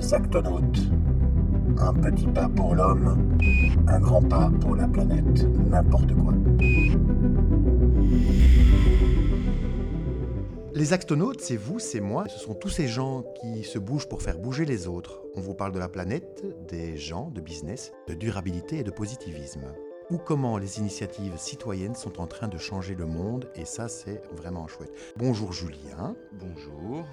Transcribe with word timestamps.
Les 0.00 0.14
actonautes. 0.14 0.78
Un 1.76 1.92
petit 1.92 2.28
pas 2.28 2.48
pour 2.48 2.76
l'homme, 2.76 3.36
un 3.88 3.98
grand 3.98 4.22
pas 4.22 4.48
pour 4.60 4.76
la 4.76 4.86
planète, 4.86 5.44
n'importe 5.68 6.14
quoi. 6.14 6.34
Les 10.72 10.92
actonautes, 10.92 11.40
c'est 11.40 11.56
vous, 11.56 11.80
c'est 11.80 11.98
moi. 11.98 12.28
Ce 12.28 12.38
sont 12.38 12.54
tous 12.54 12.68
ces 12.68 12.86
gens 12.86 13.24
qui 13.40 13.64
se 13.64 13.80
bougent 13.80 14.08
pour 14.08 14.22
faire 14.22 14.38
bouger 14.38 14.64
les 14.64 14.86
autres. 14.86 15.20
On 15.34 15.40
vous 15.40 15.54
parle 15.54 15.72
de 15.72 15.80
la 15.80 15.88
planète, 15.88 16.44
des 16.68 16.96
gens, 16.96 17.32
de 17.34 17.40
business, 17.40 17.90
de 18.06 18.14
durabilité 18.14 18.78
et 18.78 18.84
de 18.84 18.92
positivisme. 18.92 19.64
Ou 20.10 20.18
comment 20.18 20.58
les 20.58 20.78
initiatives 20.78 21.36
citoyennes 21.38 21.96
sont 21.96 22.20
en 22.20 22.28
train 22.28 22.46
de 22.46 22.56
changer 22.56 22.94
le 22.94 23.04
monde, 23.04 23.50
et 23.56 23.64
ça, 23.64 23.88
c'est 23.88 24.22
vraiment 24.32 24.68
chouette. 24.68 24.92
Bonjour 25.16 25.52
Julien. 25.52 26.14
Bonjour. 26.32 27.04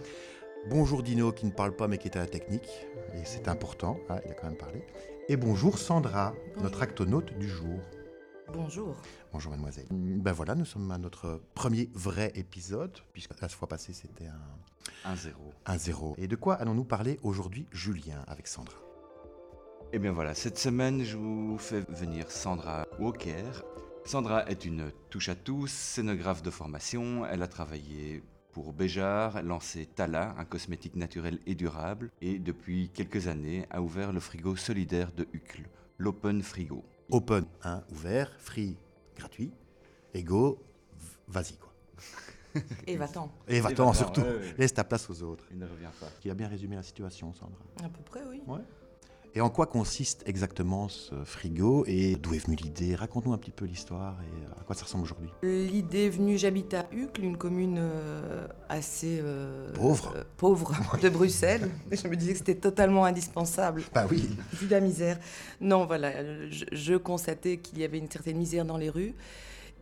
Bonjour 0.68 1.04
Dino 1.04 1.32
qui 1.32 1.46
ne 1.46 1.52
parle 1.52 1.76
pas 1.76 1.88
mais 1.88 2.00
qui 2.00 2.08
est 2.08 2.18
à 2.18 2.22
la 2.22 2.26
technique, 2.26 2.88
et 3.14 3.24
c'est 3.24 3.48
important, 3.48 4.00
ah, 4.10 4.20
il 4.26 4.32
a 4.32 4.34
quand 4.34 4.48
même 4.48 4.58
parlé. 4.58 4.84
Et 5.30 5.38
bonjour 5.38 5.78
Sandra, 5.78 6.34
notre 6.60 6.82
actonaute 6.82 7.38
du 7.38 7.48
jour. 7.48 7.80
Bonjour. 8.52 8.96
Bonjour 9.32 9.52
mademoiselle. 9.52 9.86
Ben 9.92 10.32
voilà, 10.32 10.56
nous 10.56 10.66
sommes 10.66 10.90
à 10.90 10.98
notre 10.98 11.40
premier 11.54 11.92
vrai 11.94 12.32
épisode, 12.34 12.98
puisque 13.14 13.40
la 13.40 13.48
fois 13.48 13.68
passée 13.68 13.94
c'était 13.94 14.26
un... 14.26 15.12
Un 15.12 15.16
zéro. 15.16 15.54
Un 15.68 15.78
zéro. 15.78 16.16
Et 16.18 16.28
de 16.28 16.36
quoi 16.36 16.56
allons-nous 16.56 16.84
parler 16.84 17.20
aujourd'hui, 17.22 17.68
Julien, 17.72 18.24
avec 18.28 18.48
Sandra? 18.48 18.78
Eh 19.94 20.00
bien 20.00 20.14
voilà, 20.14 20.34
cette 20.34 20.58
semaine 20.58 21.04
je 21.04 21.16
vous 21.16 21.60
fais 21.60 21.82
venir 21.90 22.32
Sandra 22.32 22.88
Walker. 23.00 23.52
Sandra 24.04 24.50
est 24.50 24.66
une 24.66 24.92
touche-à-tous, 25.12 25.68
scénographe 25.72 26.42
de 26.42 26.50
formation. 26.50 27.24
Elle 27.28 27.44
a 27.44 27.48
travaillé 27.48 28.24
pour 28.56 28.72
Béjar, 28.72 29.44
lancé 29.44 29.86
Tala, 29.86 30.34
un 30.38 30.46
cosmétique 30.46 30.96
naturel 30.96 31.40
et 31.46 31.56
durable, 31.56 32.10
et 32.22 32.40
depuis 32.40 32.88
quelques 32.88 33.28
années 33.28 33.66
a 33.70 33.82
ouvert 33.82 34.14
le 34.14 34.22
frigo 34.22 34.56
solidaire 34.56 35.12
de 35.12 35.28
Hucle, 35.34 35.64
l'Open 35.98 36.42
Frigo. 36.42 36.82
Open, 37.12 37.44
hein, 37.66 37.84
ouvert, 37.92 38.32
free, 38.40 38.78
gratuit, 39.18 39.52
ego, 40.14 40.58
vas-y 41.28 41.58
quoi. 41.58 41.74
Et 42.88 42.96
va-t'en. 42.96 43.30
Et 43.50 43.60
va-t'en 43.60 43.88
va-t'en, 43.88 43.94
surtout, 43.94 44.22
ouais, 44.22 44.38
ouais. 44.38 44.56
laisse 44.58 44.74
ta 44.74 44.86
place 44.86 45.10
aux 45.10 45.22
autres. 45.24 45.44
Il 45.52 45.60
ne 45.60 45.66
revient 45.66 45.92
pas. 46.00 46.08
Qui 46.22 46.30
a 46.30 46.34
bien 46.34 46.48
résumé 46.48 46.78
la 46.78 46.84
situation, 46.84 47.34
Sandra. 47.34 47.60
À 47.84 47.90
peu 47.90 48.04
près, 48.06 48.22
oui. 48.30 48.42
Ouais. 48.48 48.62
Et 49.38 49.42
en 49.42 49.50
quoi 49.50 49.66
consiste 49.66 50.24
exactement 50.28 50.88
ce 50.88 51.14
frigo 51.26 51.84
et 51.88 52.16
d'où 52.16 52.34
est 52.34 52.38
venue 52.38 52.56
l'idée? 52.56 52.96
Raconte-nous 52.96 53.34
un 53.34 53.38
petit 53.38 53.52
peu 53.52 53.66
l'histoire 53.66 54.16
et 54.22 54.60
à 54.62 54.64
quoi 54.64 54.76
ça 54.78 54.86
ressemble 54.86 55.04
aujourd'hui. 55.04 55.28
L'idée 55.44 56.06
est 56.06 56.10
venue, 56.10 56.38
j'habite 56.38 56.74
à 56.74 56.86
Uccle, 56.94 57.22
une 57.22 57.36
commune 57.36 57.76
euh, 57.78 58.48
assez 58.70 59.20
euh, 59.22 59.74
Pauvre. 59.74 60.14
euh, 60.16 60.24
pauvre 60.38 60.72
de 61.02 61.10
Bruxelles. 61.10 61.70
Je 61.92 62.08
me 62.08 62.16
disais 62.16 62.32
que 62.32 62.38
c'était 62.38 62.56
totalement 62.56 63.04
indispensable, 63.04 63.84
Bah 63.94 64.08
oui. 64.10 64.30
vu 64.54 64.70
la 64.70 64.80
misère. 64.80 65.20
Non, 65.60 65.86
voilà, 65.86 66.08
euh, 66.16 66.48
je, 66.50 66.64
je 66.72 66.94
constatais 66.96 67.58
qu'il 67.58 67.80
y 67.80 67.84
avait 67.84 67.98
une 67.98 68.10
certaine 68.10 68.38
misère 68.38 68.64
dans 68.64 68.78
les 68.78 68.90
rues. 68.90 69.16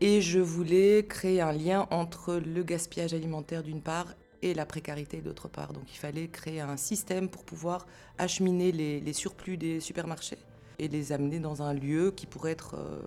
Et 0.01 0.19
je 0.21 0.39
voulais 0.39 1.05
créer 1.07 1.41
un 1.41 1.51
lien 1.53 1.87
entre 1.91 2.33
le 2.43 2.63
gaspillage 2.63 3.13
alimentaire 3.13 3.61
d'une 3.61 3.81
part 3.81 4.07
et 4.43 4.53
la 4.53 4.65
précarité 4.65 5.21
d'autre 5.21 5.47
part. 5.47 5.73
Donc 5.73 5.91
il 5.93 5.97
fallait 5.97 6.27
créer 6.27 6.59
un 6.61 6.77
système 6.77 7.29
pour 7.29 7.43
pouvoir 7.43 7.85
acheminer 8.17 8.71
les, 8.71 8.99
les 8.99 9.13
surplus 9.13 9.57
des 9.57 9.79
supermarchés 9.79 10.37
et 10.79 10.87
les 10.87 11.11
amener 11.11 11.39
dans 11.39 11.61
un 11.61 11.73
lieu 11.73 12.11
qui 12.11 12.25
pourrait 12.25 12.51
être 12.51 12.75
euh, 12.75 13.01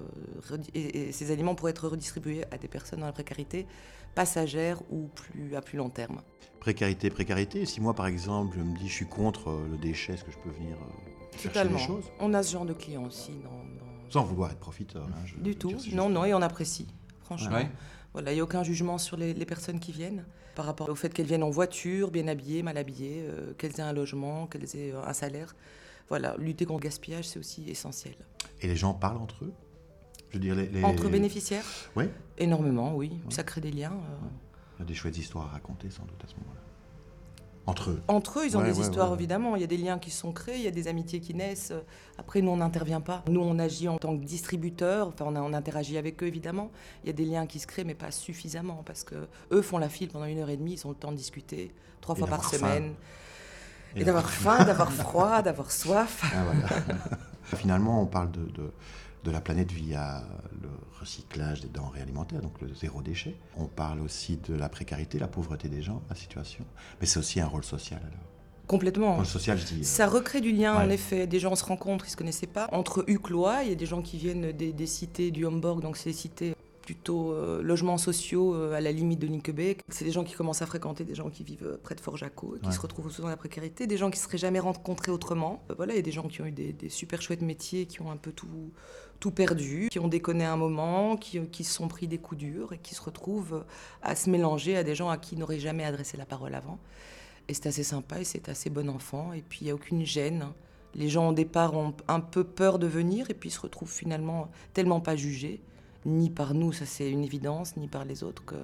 et, 0.74 1.08
et 1.08 1.12
ces 1.12 1.30
aliments 1.30 1.54
pourraient 1.54 1.72
être 1.72 1.88
redistribués 1.88 2.44
à 2.50 2.58
des 2.58 2.68
personnes 2.68 3.00
dans 3.00 3.06
la 3.06 3.12
précarité 3.12 3.66
passagère 4.14 4.80
ou 4.90 5.08
plus 5.08 5.54
à 5.56 5.60
plus 5.60 5.76
long 5.76 5.90
terme. 5.90 6.22
Précarité, 6.60 7.10
précarité. 7.10 7.66
Si 7.66 7.80
moi 7.80 7.94
par 7.94 8.06
exemple 8.06 8.56
je 8.58 8.62
me 8.62 8.76
dis 8.78 8.88
je 8.88 8.92
suis 8.94 9.06
contre 9.06 9.50
euh, 9.50 9.68
le 9.70 9.76
déchet, 9.78 10.14
est-ce 10.14 10.24
que 10.24 10.30
je 10.32 10.38
peux 10.38 10.50
venir 10.50 10.76
euh, 10.76 11.32
chercher 11.32 11.48
Totalement. 11.48 11.78
des 11.78 11.84
choses? 11.84 12.04
On 12.18 12.32
a 12.34 12.42
ce 12.42 12.52
genre 12.52 12.64
de 12.66 12.72
clients 12.72 13.04
aussi 13.04 13.32
dans, 13.42 13.50
dans- 13.50 14.10
Sans 14.10 14.24
vouloir 14.24 14.50
être 14.52 14.58
profiteur. 14.60 15.04
hein, 15.06 15.22
je 15.26 15.36
du 15.36 15.54
tout. 15.56 15.74
Non, 15.92 16.08
non, 16.08 16.24
et 16.24 16.32
on 16.34 16.42
apprécie. 16.42 16.86
Franchement. 17.22 17.56
Ouais. 17.56 17.68
Voilà, 18.12 18.30
il 18.32 18.36
n'y 18.36 18.40
a 18.40 18.44
aucun 18.44 18.62
jugement 18.62 18.96
sur 18.98 19.16
les, 19.16 19.34
les 19.34 19.44
personnes 19.44 19.78
qui 19.80 19.92
viennent 19.92 20.24
par 20.56 20.64
rapport 20.64 20.88
au 20.88 20.94
fait 20.96 21.10
qu'elles 21.14 21.26
viennent 21.26 21.42
en 21.44 21.50
voiture, 21.50 22.10
bien 22.10 22.26
habillées, 22.26 22.62
mal 22.64 22.78
habillées, 22.78 23.24
euh, 23.28 23.52
qu'elles 23.58 23.72
aient 23.78 23.82
un 23.82 23.92
logement, 23.92 24.46
qu'elles 24.48 24.64
aient 24.74 24.92
euh, 24.92 25.04
un 25.06 25.12
salaire. 25.12 25.54
Voilà, 26.08 26.34
lutter 26.38 26.64
contre 26.64 26.80
le 26.80 26.84
gaspillage, 26.88 27.26
c'est 27.28 27.38
aussi 27.38 27.68
essentiel. 27.70 28.14
Et 28.62 28.66
les 28.66 28.74
gens 28.74 28.94
parlent 28.94 29.18
entre 29.18 29.44
eux? 29.44 29.52
Je 30.30 30.34
veux 30.38 30.40
dire, 30.40 30.54
les. 30.56 30.66
les- 30.68 30.82
Entre 30.82 31.08
bénéficiaires? 31.08 31.64
Oui. 31.94 32.04
Énormément, 32.38 32.96
oui. 32.96 33.12
Ça 33.28 33.44
crée 33.44 33.60
des 33.60 33.70
liens. 33.70 33.92
euh. 33.92 34.26
Il 34.78 34.80
y 34.80 34.82
a 34.82 34.86
des 34.86 34.94
chouettes 34.94 35.18
histoires 35.18 35.46
à 35.46 35.50
raconter 35.50 35.90
sans 35.90 36.04
doute 36.04 36.22
à 36.24 36.26
ce 36.26 36.34
moment-là. 36.36 36.60
Entre 37.68 37.90
eux. 37.90 38.00
Entre 38.06 38.38
eux, 38.38 38.46
ils 38.46 38.56
ont 38.56 38.60
Ouais, 38.60 38.70
des 38.70 38.78
ouais, 38.78 38.84
histoires, 38.84 39.08
ouais. 39.10 39.16
évidemment. 39.16 39.56
Il 39.56 39.60
y 39.60 39.64
a 39.64 39.66
des 39.66 39.76
liens 39.76 39.98
qui 39.98 40.10
sont 40.10 40.30
créés, 40.32 40.56
il 40.56 40.62
y 40.62 40.68
a 40.68 40.70
des 40.70 40.86
amitiés 40.86 41.18
qui 41.20 41.34
naissent. 41.34 41.72
Après, 42.16 42.40
nous, 42.40 42.50
on 42.52 42.58
n'intervient 42.58 43.00
pas. 43.00 43.24
Nous, 43.28 43.40
on 43.40 43.58
agit 43.58 43.88
en 43.88 43.98
tant 43.98 44.16
que 44.16 44.22
distributeur. 44.24 45.08
Enfin, 45.08 45.24
on, 45.28 45.34
a- 45.34 45.40
on 45.40 45.52
interagit 45.52 45.98
avec 45.98 46.22
eux, 46.22 46.26
évidemment. 46.26 46.70
Il 47.02 47.08
y 47.08 47.10
a 47.10 47.12
des 47.12 47.24
liens 47.24 47.46
qui 47.46 47.58
se 47.58 47.66
créent, 47.66 47.82
mais 47.84 47.94
pas 47.94 48.12
suffisamment. 48.12 48.82
Parce 48.86 49.02
que 49.02 49.26
eux 49.50 49.62
font 49.62 49.78
la 49.78 49.88
file 49.88 50.08
pendant 50.10 50.26
une 50.26 50.38
heure 50.38 50.50
et 50.50 50.56
demie. 50.56 50.74
Ils 50.74 50.86
ont 50.86 50.90
le 50.90 50.94
temps 50.96 51.10
de 51.10 51.16
discuter 51.16 51.72
trois 52.00 52.14
Et 52.14 52.18
fois 52.20 52.28
par 52.28 52.44
faim. 52.44 52.56
semaine. 52.58 52.94
Et 53.96 54.02
Et 54.02 54.04
d'avoir 54.04 54.30
faim, 54.30 54.64
d'avoir 54.64 54.92
froid, 54.92 55.42
d'avoir 55.42 55.70
soif. 55.72 56.22
Ah, 56.24 56.44
voilà. 56.44 56.68
Finalement, 57.56 58.02
on 58.02 58.06
parle 58.06 58.30
de, 58.30 58.42
de, 58.52 58.72
de 59.26 59.32
la 59.32 59.40
planète 59.40 59.72
via 59.72 60.22
le 60.62 60.68
recyclage 61.00 61.60
des 61.60 61.68
denrées 61.68 62.00
alimentaires, 62.00 62.40
donc 62.40 62.60
le 62.60 62.72
zéro 62.74 63.02
déchet. 63.02 63.34
On 63.56 63.66
parle 63.66 64.00
aussi 64.00 64.36
de 64.48 64.54
la 64.54 64.68
précarité, 64.68 65.18
la 65.18 65.26
pauvreté 65.26 65.68
des 65.68 65.82
gens, 65.82 66.00
la 66.08 66.14
situation. 66.14 66.64
Mais 67.00 67.06
c'est 67.06 67.18
aussi 67.18 67.40
un 67.40 67.46
rôle 67.46 67.64
social. 67.64 68.00
Alors. 68.00 68.24
Complètement. 68.68 69.16
Rôle 69.16 69.26
social, 69.26 69.58
je 69.58 69.64
dis. 69.64 69.80
euh, 69.80 69.84
Ça 69.84 70.06
recrée 70.08 70.40
du 70.40 70.50
lien, 70.52 70.74
en 70.74 70.88
effet. 70.90 71.26
Des 71.28 71.38
gens 71.38 71.54
se 71.54 71.64
rencontrent, 71.64 72.04
ils 72.06 72.10
se 72.10 72.16
connaissaient 72.16 72.46
pas. 72.48 72.68
Entre 72.72 73.04
Uclois, 73.08 73.62
il 73.62 73.68
y 73.68 73.72
a 73.72 73.76
des 73.76 73.86
gens 73.86 74.02
qui 74.02 74.16
viennent 74.16 74.50
des, 74.52 74.72
des 74.72 74.86
cités 74.86 75.30
du 75.30 75.46
Hamburg, 75.46 75.80
donc 75.80 76.02
des 76.02 76.12
cités 76.12 76.55
plutôt 76.86 77.32
euh, 77.32 77.60
logements 77.62 77.98
sociaux 77.98 78.54
euh, 78.54 78.72
à 78.72 78.80
la 78.80 78.92
limite 78.92 79.18
de 79.18 79.26
Linkebeek. 79.26 79.80
C'est 79.88 80.04
des 80.04 80.12
gens 80.12 80.24
qui 80.24 80.34
commencent 80.34 80.62
à 80.62 80.66
fréquenter 80.66 81.04
des 81.04 81.14
gens 81.16 81.28
qui 81.28 81.42
vivent 81.42 81.66
euh, 81.66 81.76
près 81.82 81.94
de 81.96 82.00
Fort-Jaco, 82.00 82.56
et 82.56 82.60
qui 82.60 82.66
Ouais. 82.68 82.72
se 82.72 82.80
retrouvent 82.80 83.06
aussi 83.06 83.20
dans 83.20 83.28
la 83.28 83.36
précarité, 83.36 83.86
des 83.88 83.96
gens 83.98 84.08
qui 84.10 84.18
se 84.18 84.24
seraient 84.24 84.38
jamais 84.38 84.60
rencontrés 84.60 85.10
autrement. 85.12 85.62
Euh, 85.70 85.74
voilà, 85.76 85.92
il 85.92 85.96
y 85.96 85.98
a 85.98 86.02
des 86.02 86.12
gens 86.12 86.28
qui 86.28 86.40
ont 86.40 86.46
eu 86.46 86.52
des, 86.52 86.72
des 86.72 86.88
super 86.88 87.20
chouettes 87.20 87.42
métiers, 87.42 87.86
qui 87.86 88.00
ont 88.02 88.10
un 88.10 88.16
peu 88.16 88.30
tout, 88.32 88.70
tout 89.20 89.32
perdu, 89.32 89.88
qui 89.90 89.98
ont 89.98 90.08
déconné 90.08 90.44
un 90.44 90.56
moment, 90.56 91.16
qui, 91.16 91.40
qui 91.48 91.64
se 91.64 91.74
sont 91.74 91.88
pris 91.88 92.06
des 92.06 92.18
coups 92.18 92.38
durs 92.38 92.72
et 92.72 92.78
qui 92.78 92.94
se 92.94 93.02
retrouvent 93.02 93.64
à 94.00 94.14
se 94.14 94.30
mélanger 94.30 94.76
à 94.76 94.84
des 94.84 94.94
gens 94.94 95.10
à 95.10 95.18
qui 95.18 95.34
ils 95.34 95.38
n'auraient 95.38 95.58
jamais 95.58 95.84
adressé 95.84 96.16
la 96.16 96.24
parole 96.24 96.54
avant. 96.54 96.78
Et 97.48 97.54
c'est 97.54 97.66
assez 97.66 97.82
sympa 97.84 98.20
et 98.20 98.24
c'est 98.24 98.48
assez 98.48 98.70
bon 98.70 98.88
enfant. 98.88 99.32
Et 99.32 99.42
puis 99.42 99.58
il 99.62 99.64
n'y 99.64 99.70
a 99.70 99.74
aucune 99.74 100.04
gêne. 100.06 100.46
Les 100.94 101.08
gens 101.08 101.28
au 101.30 101.32
départ 101.32 101.74
ont 101.74 101.94
un 102.08 102.20
peu 102.20 102.44
peur 102.44 102.78
de 102.78 102.86
venir 102.86 103.28
et 103.30 103.34
puis 103.34 103.50
se 103.50 103.60
retrouvent 103.60 103.90
finalement 103.92 104.48
tellement 104.72 105.00
pas 105.00 105.14
jugés, 105.16 105.60
ni 106.06 106.30
par 106.30 106.54
nous, 106.54 106.72
ça 106.72 106.86
c'est 106.86 107.10
une 107.10 107.24
évidence, 107.24 107.76
ni 107.76 107.88
par 107.88 108.04
les 108.06 108.22
autres 108.22 108.44
que. 108.44 108.54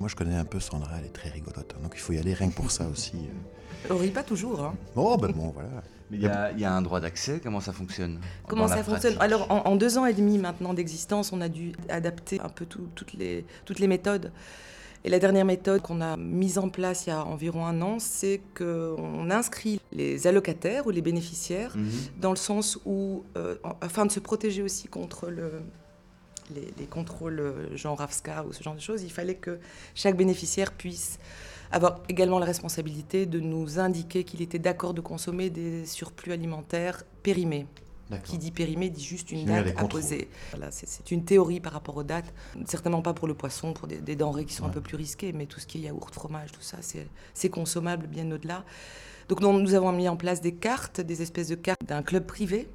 Moi, 0.00 0.08
je 0.10 0.16
connais 0.16 0.34
un 0.36 0.44
peu 0.44 0.60
Sandra, 0.60 0.90
elle 0.98 1.06
est 1.06 1.12
très 1.12 1.30
rigolote. 1.30 1.72
hein, 1.76 1.82
donc 1.82 1.92
il 1.94 2.00
faut 2.00 2.12
y 2.12 2.18
aller 2.18 2.34
rien 2.34 2.50
que 2.50 2.54
pour 2.56 2.70
ça 2.70 2.86
aussi. 2.88 3.12
euh. 3.16 3.88
On 3.94 3.96
rit 3.96 4.10
pas 4.10 4.22
toujours. 4.24 4.62
hein. 4.64 4.74
Oh, 4.96 5.16
ben 5.16 5.30
bon, 5.32 5.50
voilà. 5.50 5.68
Mais 6.10 6.18
il 6.18 6.22
y, 6.22 6.26
a- 6.28 6.52
il 6.52 6.60
y 6.60 6.64
a 6.64 6.72
un 6.72 6.82
droit 6.82 7.00
d'accès, 7.00 7.40
comment 7.42 7.60
ça 7.60 7.72
fonctionne? 7.72 8.20
Comment 8.48 8.68
ça 8.68 8.82
fonctionne? 8.84 9.14
pratique 9.16 9.34
Alors 9.34 9.50
en, 9.50 9.68
en 9.70 9.76
deux 9.76 9.98
ans 9.98 10.06
et 10.06 10.12
demi 10.14 10.38
maintenant 10.38 10.72
d'existence, 10.74 11.32
on 11.32 11.40
a 11.40 11.48
dû 11.48 11.72
adapter 11.88 12.40
un 12.40 12.48
peu 12.48 12.64
tout- 12.66 12.88
toutes, 12.94 13.12
les, 13.14 13.44
toutes 13.64 13.78
les 13.80 13.88
méthodes. 13.88 14.30
Et 15.04 15.08
la 15.08 15.18
dernière 15.18 15.44
méthode 15.44 15.82
qu'on 15.82 16.00
a 16.00 16.16
mise 16.16 16.58
en 16.58 16.68
place 16.68 17.06
il 17.06 17.10
y 17.10 17.12
a 17.12 17.24
environ 17.24 17.64
un 17.66 17.80
an, 17.82 17.98
c'est 17.98 18.40
qu'on 18.56 19.30
inscrit 19.30 19.80
les 19.92 20.26
allocataires 20.26 20.86
ou 20.86 20.90
les 20.90 21.02
bénéficiaires 21.02 21.76
Mhm. 21.76 21.90
dans 22.20 22.30
le 22.30 22.36
sens 22.36 22.78
où, 22.84 23.24
euh, 23.36 23.56
afin 23.80 24.04
de 24.06 24.10
se 24.12 24.20
protéger 24.20 24.62
aussi 24.62 24.86
contre 24.88 25.28
le, 25.30 25.60
les, 26.54 26.72
les 26.78 26.86
contrôles 26.86 27.40
euh, 27.40 27.76
genre 27.76 28.00
AFSCA 28.00 28.44
ou 28.44 28.52
ce 28.52 28.62
genre 28.62 28.74
de 28.74 28.80
choses, 28.80 29.02
il 29.02 29.10
fallait 29.10 29.34
que 29.36 29.58
chaque 29.94 30.16
bénéficiaire 30.16 30.72
puisse 30.72 31.18
avoir 31.72 32.00
également 32.08 32.38
la 32.38 32.46
responsabilité 32.46 33.26
de 33.26 33.40
nous 33.40 33.78
indiquer 33.78 34.22
qu'il 34.24 34.40
était 34.42 34.58
d'accord 34.60 34.94
de 34.94 35.00
consommer 35.00 35.50
des 35.50 35.84
surplus 35.86 36.32
alimentaires 36.32 37.02
périmés. 37.22 37.66
Qui 38.20 38.38
dit 38.38 38.52
périmé 38.52 38.88
dit 38.88 39.02
juste 39.04 39.32
une 39.32 39.40
date 39.64 39.76
à 39.76 39.82
poser. 39.88 40.28
Voilà, 40.52 40.70
c'est- 40.70 41.10
une 41.10 41.24
théorie 41.24 41.58
par 41.58 41.72
rapport 41.72 41.96
aux 41.96 42.04
dates. 42.04 42.32
Certainement 42.64 43.02
pas 43.02 43.14
pour 43.14 43.26
le 43.26 43.34
poisson, 43.34 43.72
pour 43.72 43.88
des, 43.88 43.96
des 43.96 44.14
denrées 44.14 44.44
qui 44.44 44.54
sont 44.54 44.64
un 44.64 44.68
peu 44.74 44.80
plus 44.80 44.96
risquées, 44.96 45.32
mais 45.32 45.46
tout 45.46 45.58
ce 45.58 45.66
qui 45.66 45.78
est 45.78 45.88
yaourt, 45.88 46.14
fromage, 46.14 46.52
tout 46.52 46.62
ça, 46.62 46.76
c'est 46.82 47.08
c'est 47.34 47.48
consommable 47.48 48.06
bien 48.06 48.30
au-delà. 48.30 48.64
Donc 49.28 49.40
nous, 49.40 49.52
nous 49.58 49.74
avons 49.74 49.90
mis 49.90 50.08
en 50.08 50.16
place 50.16 50.40
des 50.40 50.54
cartes, 50.54 51.00
des 51.00 51.20
espèces 51.20 51.48
de 51.48 51.56
cartes 51.56 51.84
d'un 51.84 52.04
club 52.04 52.26
privé. 52.26 52.68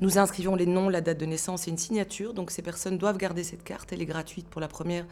Nous 0.00 0.18
inscrivons 0.18 0.54
les 0.54 0.66
noms, 0.66 0.88
la 0.88 1.00
date 1.00 1.18
de 1.18 1.26
naissance 1.26 1.68
et 1.68 1.70
une 1.70 1.78
signature. 1.78 2.34
Donc 2.34 2.50
ces 2.50 2.62
personnes 2.62 2.98
doivent 2.98 3.18
garder 3.18 3.44
cette 3.44 3.62
carte. 3.64 3.92
Elle 3.92 4.02
est 4.02 4.06
gratuite 4.06 4.48
pour 4.48 4.60
la 4.60 4.68
première. 4.68 5.06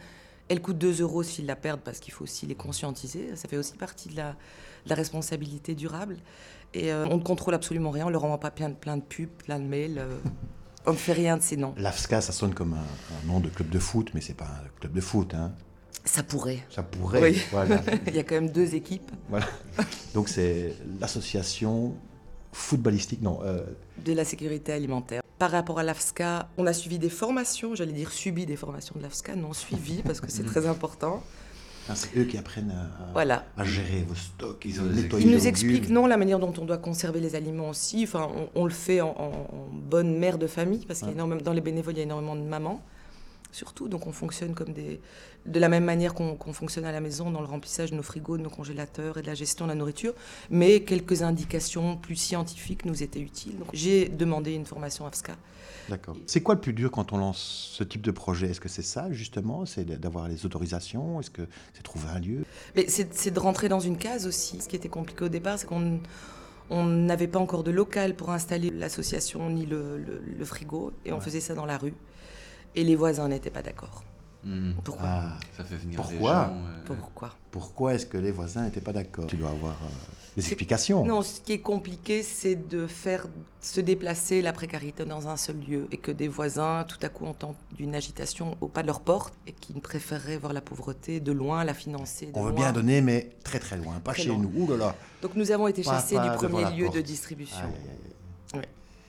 Elle 0.49 0.61
coûte 0.61 0.77
2 0.77 1.01
euros 1.01 1.23
s'ils 1.23 1.45
la 1.45 1.55
perdent 1.55 1.81
parce 1.81 1.99
qu'il 1.99 2.13
faut 2.13 2.23
aussi 2.23 2.45
les 2.45 2.55
conscientiser. 2.55 3.35
Ça 3.35 3.47
fait 3.47 3.57
aussi 3.57 3.73
partie 3.73 4.09
de 4.09 4.15
la, 4.15 4.31
de 4.85 4.89
la 4.89 4.95
responsabilité 4.95 5.75
durable. 5.75 6.17
Et 6.73 6.91
euh, 6.91 7.05
on 7.09 7.17
ne 7.17 7.23
contrôle 7.23 7.53
absolument 7.53 7.91
rien. 7.91 8.05
On 8.05 8.07
ne 8.07 8.13
leur 8.13 8.23
envoie 8.23 8.39
pas 8.39 8.51
plein 8.51 8.69
de, 8.69 8.73
plein 8.75 8.97
de 8.97 9.01
pubs, 9.01 9.27
plein 9.29 9.59
de 9.59 9.65
mails. 9.65 9.97
euh, 9.99 10.17
on 10.85 10.91
ne 10.91 10.97
fait 10.97 11.13
rien 11.13 11.35
de 11.37 11.41
ces 11.41 11.57
noms. 11.57 11.73
L'AFSCA, 11.77 12.21
ça 12.21 12.31
sonne 12.31 12.53
comme 12.53 12.73
un, 12.73 12.77
un 12.77 13.27
nom 13.27 13.39
de 13.41 13.49
club 13.49 13.69
de 13.69 13.79
foot, 13.79 14.11
mais 14.13 14.21
c'est 14.21 14.33
pas 14.35 14.45
un 14.45 14.79
club 14.79 14.93
de 14.93 15.01
foot. 15.01 15.33
Hein. 15.33 15.53
Ça 16.05 16.23
pourrait. 16.23 16.63
Ça 16.69 16.83
pourrait. 16.83 17.21
Oui. 17.21 17.41
Voilà. 17.51 17.81
Il 18.07 18.15
y 18.15 18.19
a 18.19 18.23
quand 18.23 18.35
même 18.35 18.49
deux 18.49 18.73
équipes 18.75 19.11
voilà. 19.29 19.45
Donc 20.13 20.29
c'est 20.29 20.73
l'association 21.01 21.95
footballistique, 22.57 23.21
non, 23.21 23.39
euh, 23.43 23.61
de 24.03 24.13
la 24.13 24.25
sécurité 24.25 24.73
alimentaire. 24.73 25.21
Par 25.39 25.51
rapport 25.51 25.77
à 25.79 25.83
l'AFSCA, 25.83 26.49
on 26.57 26.65
a 26.65 26.73
suivi 26.73 26.97
des 26.97 27.09
formations, 27.09 27.75
j'allais 27.75 27.91
dire 27.93 28.11
subi 28.11 28.45
des 28.47 28.55
formations 28.55 28.95
de 28.97 29.03
l'AFSCA, 29.03 29.35
non 29.35 29.53
suivi 29.53 30.01
parce 30.01 30.19
que 30.19 30.31
c'est 30.31 30.43
très 30.43 30.65
important. 30.65 31.21
ah, 31.89 31.93
c'est 31.95 32.17
eux 32.17 32.23
qui 32.25 32.37
apprennent 32.37 32.71
à, 32.71 33.11
Voilà. 33.13 33.45
à 33.55 33.63
gérer 33.63 34.03
vos 34.07 34.15
stocks, 34.15 34.63
Ils 34.65 34.81
ont 34.81 34.85
Ils 35.19 35.29
nous 35.31 35.47
expliquent 35.47 35.89
non 35.89 36.07
la 36.07 36.17
manière 36.17 36.39
dont 36.39 36.53
on 36.57 36.65
doit 36.65 36.79
conserver 36.79 37.19
les 37.21 37.35
aliments 37.35 37.69
aussi. 37.69 38.03
Enfin, 38.03 38.27
on, 38.35 38.61
on 38.61 38.65
le 38.65 38.71
fait 38.71 38.99
en, 39.01 39.09
en- 39.09 39.55
en 39.55 39.67
bonne 39.71 40.17
mère 40.17 40.37
de 40.39 40.47
famille 40.47 40.83
parce 40.87 40.99
qu'il 40.99 41.09
y 41.09 41.11
a 41.11 41.13
Ouais. 41.13 41.17
énormément, 41.19 41.41
dans 41.41 41.53
les 41.53 41.61
bénévoles 41.61 41.93
il 41.93 41.97
y 41.97 42.01
a 42.01 42.03
énormément 42.03 42.35
de 42.35 42.41
mamans 42.41 42.81
surtout. 43.51 43.87
Donc 43.87 44.07
on 44.07 44.11
fonctionne 44.11 44.53
comme 44.53 44.73
des 44.73 44.99
de 45.45 45.59
la 45.61 45.69
même 45.69 45.85
manière 45.85 46.13
qu'on 46.13 46.35
fonctionne 46.53 46.83
à 46.83 46.91
la 46.91 46.99
maison 46.99 47.31
dans 47.31 47.39
le 47.39 47.47
remplissage 47.47 47.91
de 47.91 47.95
nos 47.95 48.03
frigos, 48.03 48.37
de 48.37 48.43
nos 48.43 48.49
congélateurs 48.49 49.17
et 49.17 49.21
de 49.21 49.27
la 49.27 49.33
gestion 49.33 49.65
de 49.65 49.71
la 49.71 49.75
nourriture. 49.75 50.13
Mais 50.49 50.81
quelques 50.81 51.21
indications 51.21 51.95
plus 51.95 52.17
scientifiques 52.17 52.83
nous 52.83 53.01
étaient 53.01 53.21
utiles. 53.21 53.57
Donc 53.57 53.69
j'ai 53.73 54.09
demandé 54.09 54.53
une 54.53 54.65
formation 54.65 55.05
AFSCA. 55.05 55.37
D'accord. 55.87 56.17
C'est 56.25 56.41
quoi 56.41 56.55
le 56.55 56.59
plus 56.59 56.73
dur 56.73 56.91
quand 56.91 57.13
on 57.13 57.17
lance 57.17 57.71
ce 57.73 57.83
type 57.85 58.01
de 58.01 58.11
projet? 58.11 58.49
Est-ce 58.49 58.59
que 58.59 58.67
c'est 58.67 58.81
ça, 58.81 59.09
justement? 59.13 59.65
C'est 59.65 59.85
d'avoir 59.85 60.27
les 60.27 60.45
autorisations? 60.45 61.21
Est-ce 61.21 61.29
que 61.29 61.43
c'est 61.73 61.81
trouver 61.83 62.09
un 62.09 62.19
lieu? 62.19 62.43
Mais 62.75 62.85
c'est 62.89 63.13
c'est 63.13 63.31
de 63.31 63.39
rentrer 63.39 63.69
dans 63.69 63.79
une 63.79 63.97
case 63.97 64.27
aussi. 64.27 64.59
Ce 64.59 64.67
qui 64.67 64.75
était 64.75 64.89
compliqué 64.89 65.23
au 65.23 65.29
départ, 65.29 65.57
c'est 65.57 65.65
qu'on 65.67 66.01
on 66.69 66.83
n'avait 66.85 67.29
pas 67.29 67.39
encore 67.39 67.63
de 67.63 67.71
local 67.71 68.13
pour 68.17 68.31
installer 68.31 68.69
l'association 68.69 69.49
ni 69.49 69.65
le, 69.65 69.97
le- 69.97 70.21
le 70.37 70.45
frigo, 70.45 70.91
et 71.05 71.13
on 71.13 71.19
Ouais. 71.19 71.21
faisait 71.23 71.39
ça 71.39 71.55
dans 71.55 71.65
la 71.65 71.77
rue. 71.77 71.93
Et 72.77 72.83
les 72.85 72.95
voisins 72.95 73.27
n'étaient 73.27 73.49
pas 73.49 73.61
d'accord. 73.63 74.03
Hmm. 74.43 74.73
Pourquoi 74.83 75.03
Ah, 75.09 75.37
Ça 75.57 75.63
fait 75.65 75.75
venir 75.75 75.95
Pourquoi 75.97 76.15
des 76.15 76.21
gens. 76.53 76.61
euh, 76.61 76.83
Pourquoi 76.85 77.33
Pourquoi 77.51 77.95
est-ce 77.95 78.05
que 78.05 78.17
les 78.19 78.31
voisins 78.31 78.61
n'étaient 78.63 78.79
pas 78.81 78.93
d'accord 78.93 79.25
Tu 79.27 79.35
dois 79.35 79.49
avoir 79.49 79.73
euh, 79.73 79.87
des 80.37 80.43
explications. 80.45 81.03
Non, 81.03 81.23
ce 81.23 81.41
qui 81.41 81.53
est 81.53 81.59
compliqué, 81.59 82.21
c'est 82.21 82.55
de 82.55 82.85
faire 82.85 83.25
se 83.61 83.81
déplacer 83.81 84.43
la 84.43 84.53
précarité 84.53 85.03
dans 85.05 85.27
un 85.27 85.37
seul 85.37 85.57
lieu 85.67 85.87
et 85.91 85.97
que 85.97 86.11
des 86.11 86.27
voisins, 86.27 86.85
tout 86.87 86.99
à 87.01 87.09
coup, 87.09 87.25
entendent 87.25 87.55
d'une 87.75 87.95
agitation 87.95 88.55
au 88.61 88.67
pas 88.67 88.83
de 88.83 88.87
leur 88.87 89.01
porte 89.01 89.33
et 89.47 89.51
qui 89.53 89.73
préféreraient 89.73 90.37
voir 90.37 90.53
la 90.53 90.61
pauvreté 90.61 91.19
de 91.19 91.31
loin, 91.31 91.63
la 91.63 91.73
financer. 91.73 92.27
de 92.27 92.31
On 92.35 92.43
veut 92.43 92.51
bien 92.53 92.71
donner, 92.71 93.01
mais 93.01 93.31
très 93.43 93.57
très 93.59 93.75
loin, 93.75 93.95
pas 93.99 94.13
Très 94.13 94.21
chez 94.23 94.29
loin. 94.29 94.37
nous. 94.37 94.51
Ouh 94.55 94.69
là 94.69 94.77
là. 94.77 94.95
Donc 95.23 95.35
nous 95.35 95.49
avons 95.51 95.67
été 95.67 95.81
Pas- 95.81 95.93
chassés 95.93 96.15
pas 96.15 96.29
du 96.29 96.35
premier 96.37 96.63
lieu 96.77 96.89
de 96.89 97.01
distribution. 97.01 97.57
Ouais. 98.53 98.61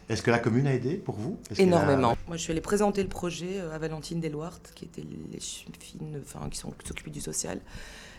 Est-ce 0.09 0.23
que 0.23 0.31
la 0.31 0.39
commune 0.39 0.67
a 0.67 0.75
aidé 0.75 0.95
pour 0.97 1.17
vous? 1.17 1.39
A- 1.51 1.61
Énormément. 1.61 2.17
Moi, 2.27 2.37
je 2.37 2.43
suis 2.43 2.51
allée 2.53 2.61
présenter 2.61 3.03
le 3.03 3.09
projet 3.09 3.59
euh, 3.61 3.75
à 3.75 3.79
Valentine 3.79 4.21
Delouart, 4.21 4.61
qui 4.75 4.85
était 4.87 5.03
les 5.03 5.41
fines, 5.41 6.21
enfin, 6.23 6.49
qui 6.51 6.59
s'occupent 6.59 7.11
du 7.13 7.21
social. 7.21 7.61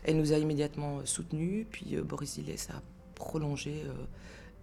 Elle 0.04 0.18
nous 0.18 0.32
a 0.34 0.38
immédiatement 0.38 1.00
euh, 1.00 1.02
soutenus. 1.06 1.66
Puis 1.72 1.96
euh, 1.96 2.04
Boris 2.04 2.36
Dillet 2.36 2.56
a 2.70 2.82
prolongé. 3.16 3.84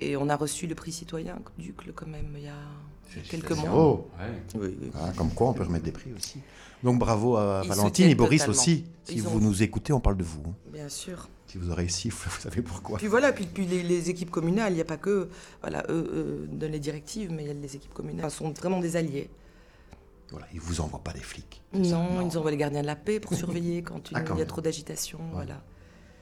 Et 0.00 0.16
on 0.16 0.28
a 0.28 0.37
reçu 0.37 0.66
le 0.66 0.75
prix 0.75 0.93
citoyen 0.93 1.38
Ducle 1.58 1.93
quand 1.94 2.06
même 2.06 2.32
il 2.37 2.44
y 2.44 2.48
a 2.48 3.22
quelques 3.28 3.52
mois. 3.52 3.70
Oh 3.75 4.10
Ouais. 4.19 4.43
Oui, 4.60 4.76
oui. 4.82 4.90
Ah, 4.94 5.12
Comme 5.16 5.31
quoi, 5.31 5.48
on 5.48 5.52
peut 5.54 5.62
remettre 5.64 5.84
des 5.84 5.93
prix 5.93 6.12
aussi. 6.12 6.40
Donc 6.82 6.98
bravo 6.98 7.37
à 7.37 7.62
Ils 7.64 7.69
Valentine 7.69 8.08
et 8.10 8.14
Boris 8.14 8.40
totalement. 8.40 8.60
aussi. 8.60 8.84
Si 9.04 9.14
Ils 9.14 9.22
vous 9.22 9.37
ont- 9.37 9.40
nous 9.40 9.62
écoutez, 9.62 9.93
on 9.93 10.00
parle 10.00 10.16
de 10.19 10.25
vous. 10.25 10.43
hein. 10.46 10.54
Bien 10.72 10.88
sûr. 10.88 11.28
Si 11.46 11.58
vous 11.58 11.70
aurez 11.70 11.88
siffle, 11.88 12.28
vous 12.28 12.40
savez 12.40 12.60
pourquoi. 12.60 12.98
Puis 12.98 13.06
voilà, 13.06 13.32
puis, 13.32 13.46
puis 13.46 13.64
les, 13.66 13.82
les 13.82 14.10
équipes 14.10 14.31
communales, 14.31 14.72
il 14.72 14.76
n'y 14.76 14.81
a 14.82 14.84
pas 14.84 14.96
que 14.98 15.31
voilà, 15.62 15.84
eux, 15.88 16.10
eux 16.12 16.48
donnent 16.52 16.72
les 16.72 16.81
directives, 16.81 17.31
mais 17.32 17.44
il 17.44 17.46
y 17.48 17.50
a 17.50 17.54
les 17.54 17.76
équipes 17.76 17.94
communales. 17.94 18.31
Sont 18.31 18.50
vraiment 18.50 18.81
des 18.81 18.96
alliés. 18.96 19.31
Voilà, 20.32 20.46
ils 20.52 20.60
vous 20.60 20.81
envoient 20.81 21.02
pas 21.04 21.12
des 21.12 21.20
flics. 21.20 21.62
Non, 21.72 22.20
ils 22.20 22.26
nous 22.26 22.37
envoient 22.37 22.50
les 22.50 22.56
gardiens 22.56 22.82
de 22.82 22.87
la 22.87 22.96
paix 22.96 23.20
pour 23.20 23.32
surveiller 23.34 23.82
quand 23.82 24.10
une- 24.10 24.16
Ah, 24.16 24.22
il 24.22 24.28
y 24.28 24.32
a 24.32 24.34
même. 24.34 24.46
trop 24.46 24.60
d'agitation. 24.60 25.20
Voilà. 25.32 25.62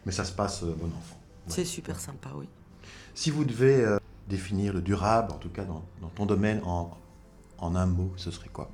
Mais 0.06 0.12
ça 0.12 0.24
se 0.24 0.32
passe 0.32 0.62
euh, 0.62 0.74
bon 0.78 0.86
enfant. 0.88 1.16
Ouais. 1.46 1.52
C'est 1.54 1.64
super 1.64 1.98
sympa, 1.98 2.30
oui. 2.36 2.46
Si 3.14 3.30
vous 3.30 3.44
devez 3.44 3.84
euh, 3.84 3.98
définir 4.28 4.72
le 4.72 4.80
durable, 4.82 5.32
en 5.32 5.38
tout 5.38 5.48
cas 5.48 5.64
dans, 5.64 5.84
dans 6.00 6.08
ton 6.08 6.26
domaine, 6.26 6.60
en, 6.64 6.90
en 7.58 7.74
un 7.76 7.86
mot, 7.86 8.12
ce 8.16 8.30
serait 8.30 8.48
quoi? 8.48 8.70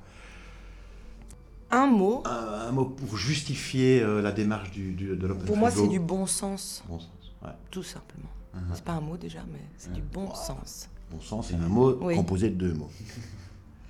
Un 1.70 1.86
mot, 1.86 2.22
un, 2.24 2.68
un 2.68 2.72
mot 2.72 2.86
pour 2.86 3.16
justifier 3.16 4.02
euh, 4.02 4.20
la 4.20 4.32
démarche 4.32 4.70
du, 4.72 4.92
du- 4.92 5.14
de 5.16 5.26
l'Open 5.26 5.44
pour 5.44 5.56
moi, 5.56 5.70
c'est 5.70 5.86
du 5.86 6.00
bon 6.00 6.26
sens, 6.26 6.82
bon 6.88 6.98
sens. 6.98 7.10
Ouais. 7.42 7.50
tout 7.70 7.82
simplement. 7.84 8.28
Mhm. 8.54 8.62
C'est 8.74 8.84
pas 8.84 8.92
un 8.94 9.00
mot 9.00 9.16
déjà, 9.16 9.40
mais 9.52 9.60
c'est 9.76 9.92
du 9.92 10.02
bon 10.02 10.34
sens. 10.34 10.88
Bon 11.12 11.20
sens, 11.20 11.48
c'est 11.48 11.54
un 11.54 11.68
mot 11.68 11.96
Oui. 12.00 12.16
composé 12.16 12.50
de 12.50 12.56
deux 12.56 12.74
mots. 12.74 12.90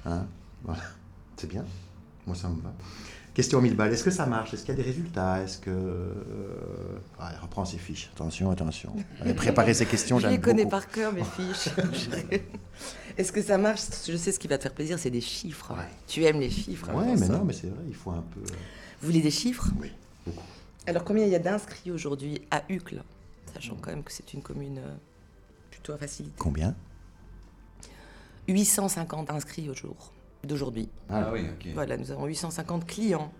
Hein? 0.06 0.26
Voilà. 0.64 0.82
C'est 1.36 1.46
bien. 1.46 1.64
Moi, 2.26 2.34
ça 2.34 2.48
me 2.48 2.58
va. 2.62 2.72
Question 3.40 3.58
à 3.58 3.62
1000 3.62 3.74
balles. 3.74 3.90
Est-ce 3.90 4.04
que 4.04 4.10
ça 4.10 4.26
marche? 4.26 4.52
Est-ce 4.52 4.66
qu'il 4.66 4.74
y 4.76 4.78
a 4.78 4.82
des 4.82 4.86
résultats? 4.86 5.40
Est-ce 5.42 5.56
que. 5.56 5.70
euh, 5.70 6.12
ah, 7.18 7.30
elle 7.32 7.40
reprend 7.40 7.64
ses 7.64 7.78
fiches. 7.78 8.10
Attention, 8.14 8.50
attention. 8.50 8.94
Elle 9.18 9.30
a 9.30 9.34
préparé 9.34 9.72
ses 9.72 9.86
questions, 9.86 10.18
Je 10.18 10.26
les 10.26 10.38
connais 10.38 10.66
par 10.66 10.86
cœur, 10.88 11.10
mes 11.10 11.24
fiches. 11.24 11.70
Est-ce 13.16 13.32
que 13.32 13.40
ça 13.40 13.56
marche? 13.56 13.80
Je 14.06 14.14
sais 14.18 14.30
ce 14.30 14.38
qui 14.38 14.46
va 14.46 14.58
te 14.58 14.64
faire 14.64 14.74
plaisir, 14.74 14.98
c'est 14.98 15.08
des 15.08 15.22
chiffres. 15.22 15.70
Ouais. 15.72 15.88
Tu 16.06 16.22
aimes 16.24 16.38
les 16.40 16.50
chiffres. 16.50 16.90
Alors 16.90 17.00
mais 17.00 17.16
ça. 17.16 17.28
non, 17.32 17.44
mais 17.46 17.54
c'est 17.54 17.68
vrai, 17.68 17.82
il 17.88 17.94
faut 17.94 18.10
un 18.10 18.22
peu. 18.34 18.40
euh, 18.40 18.56
Vous 19.00 19.06
voulez 19.06 19.22
des 19.22 19.30
chiffres? 19.30 19.68
Oui, 19.80 19.90
beaucoup. 20.26 20.44
Alors, 20.86 21.02
combien 21.04 21.24
il 21.24 21.30
y 21.30 21.34
a 21.34 21.38
d'inscrits 21.38 21.90
aujourd'hui 21.90 22.42
à 22.50 22.62
Uccle? 22.68 23.02
Sachant 23.54 23.76
quand 23.80 23.90
même 23.90 24.02
que 24.04 24.12
c'est 24.12 24.34
une 24.34 24.42
commune 24.42 24.76
euh, 24.78 24.94
plutôt 25.70 25.94
à 25.94 25.96
facilité. 25.96 26.34
Combien? 26.38 26.74
850 28.48 29.30
inscrits 29.30 29.70
au 29.70 29.74
jour 29.74 30.12
d'aujourd'hui. 30.44 30.88
Ah 31.08 31.30
oui, 31.32 31.42
ok. 31.52 31.68
Voilà, 31.74 31.96
nous 31.96 32.10
avons 32.10 32.26
850 32.26 32.86
clients 32.86 33.30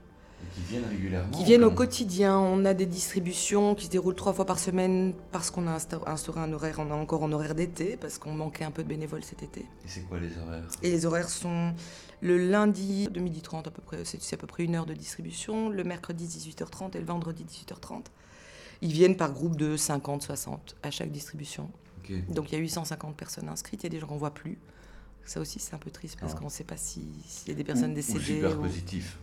Et 0.43 0.55
qui 0.55 0.61
viennent 0.71 0.85
régulièrement. 0.89 1.31
qui 1.37 1.45
viennent 1.45 1.65
au 1.65 1.71
quotidien. 1.71 2.39
On 2.39 2.65
a 2.65 2.75
des 2.75 2.87
distributions 2.87 3.75
qui 3.75 3.87
se 3.87 3.91
déroulent 3.91 4.15
trois 4.15 4.33
fois 4.33 4.45
par 4.47 4.59
semaine 4.59 5.15
parce 5.33 5.51
qu'on 5.51 5.67
a 5.67 5.77
insta- 5.77 6.07
instauré 6.09 6.41
un 6.41 6.53
horaire, 6.53 6.77
on 6.79 6.91
a 6.91 6.95
encore 6.95 7.23
en 7.23 7.33
horaire 7.33 7.55
d'été 7.55 7.97
parce 7.97 8.19
qu'on 8.19 8.33
manquait 8.33 8.65
un 8.65 8.71
peu 8.71 8.83
de 8.83 8.89
bénévoles 8.89 9.25
cet 9.25 9.43
été. 9.43 9.61
Et 9.61 9.67
c'est 9.87 10.03
quoi 10.03 10.19
les 10.21 10.37
horaires? 10.39 10.65
Et 10.83 10.91
les 10.91 11.07
horaires 11.07 11.29
sont 11.29 11.73
le 12.21 12.37
lundi 12.37 13.09
de 13.11 13.21
12h30 13.21 13.67
à 13.69 13.71
peu 13.71 13.83
près, 13.83 13.99
c'est 14.05 14.35
à 14.35 14.37
peu 14.37 14.47
près 14.47 14.65
une 14.65 14.75
heure 14.75 14.87
de 14.87 14.93
distribution, 14.95 15.69
le 15.71 15.85
mercredi 15.85 16.27
18h30 16.27 16.97
et 16.97 17.01
le 17.01 17.07
vendredi 17.07 17.45
18h30. 17.45 18.05
Ils 18.83 18.93
viennent 18.93 19.17
par 19.17 19.33
groupe 19.33 19.57
de 19.57 19.77
50-60 19.77 20.59
à 20.83 20.91
chaque 20.91 21.11
distribution. 21.11 21.71
Ok. 22.03 22.13
Donc 22.33 22.51
il 22.51 22.55
y 22.55 22.57
a 22.57 22.61
850 22.61 23.15
personnes 23.17 23.49
inscrites, 23.49 23.83
il 23.83 23.85
y 23.85 23.87
a 23.87 23.91
des 23.91 23.99
gens 24.01 24.07
qu'on 24.07 24.17
voit 24.17 24.33
plus. 24.35 24.59
Ça 25.25 25.41
aussi 25.41 25.59
c'est 25.61 25.75
un 25.75 25.79
peu 25.79 25.91
triste 25.91 26.19
parce 26.21 26.35
qu'on 26.35 26.47
ne 26.47 26.51
sait 26.51 26.65
pas 26.65 26.77
si- 26.77 27.07
s'il 27.27 27.49
y 27.49 27.53
a 27.53 27.55
des 27.55 27.65
personnes 27.65 27.93
Ou 27.93 27.95
décédées. 27.95 28.21
super 28.25 28.59
ou- 28.59 28.63
positif. 28.63 29.19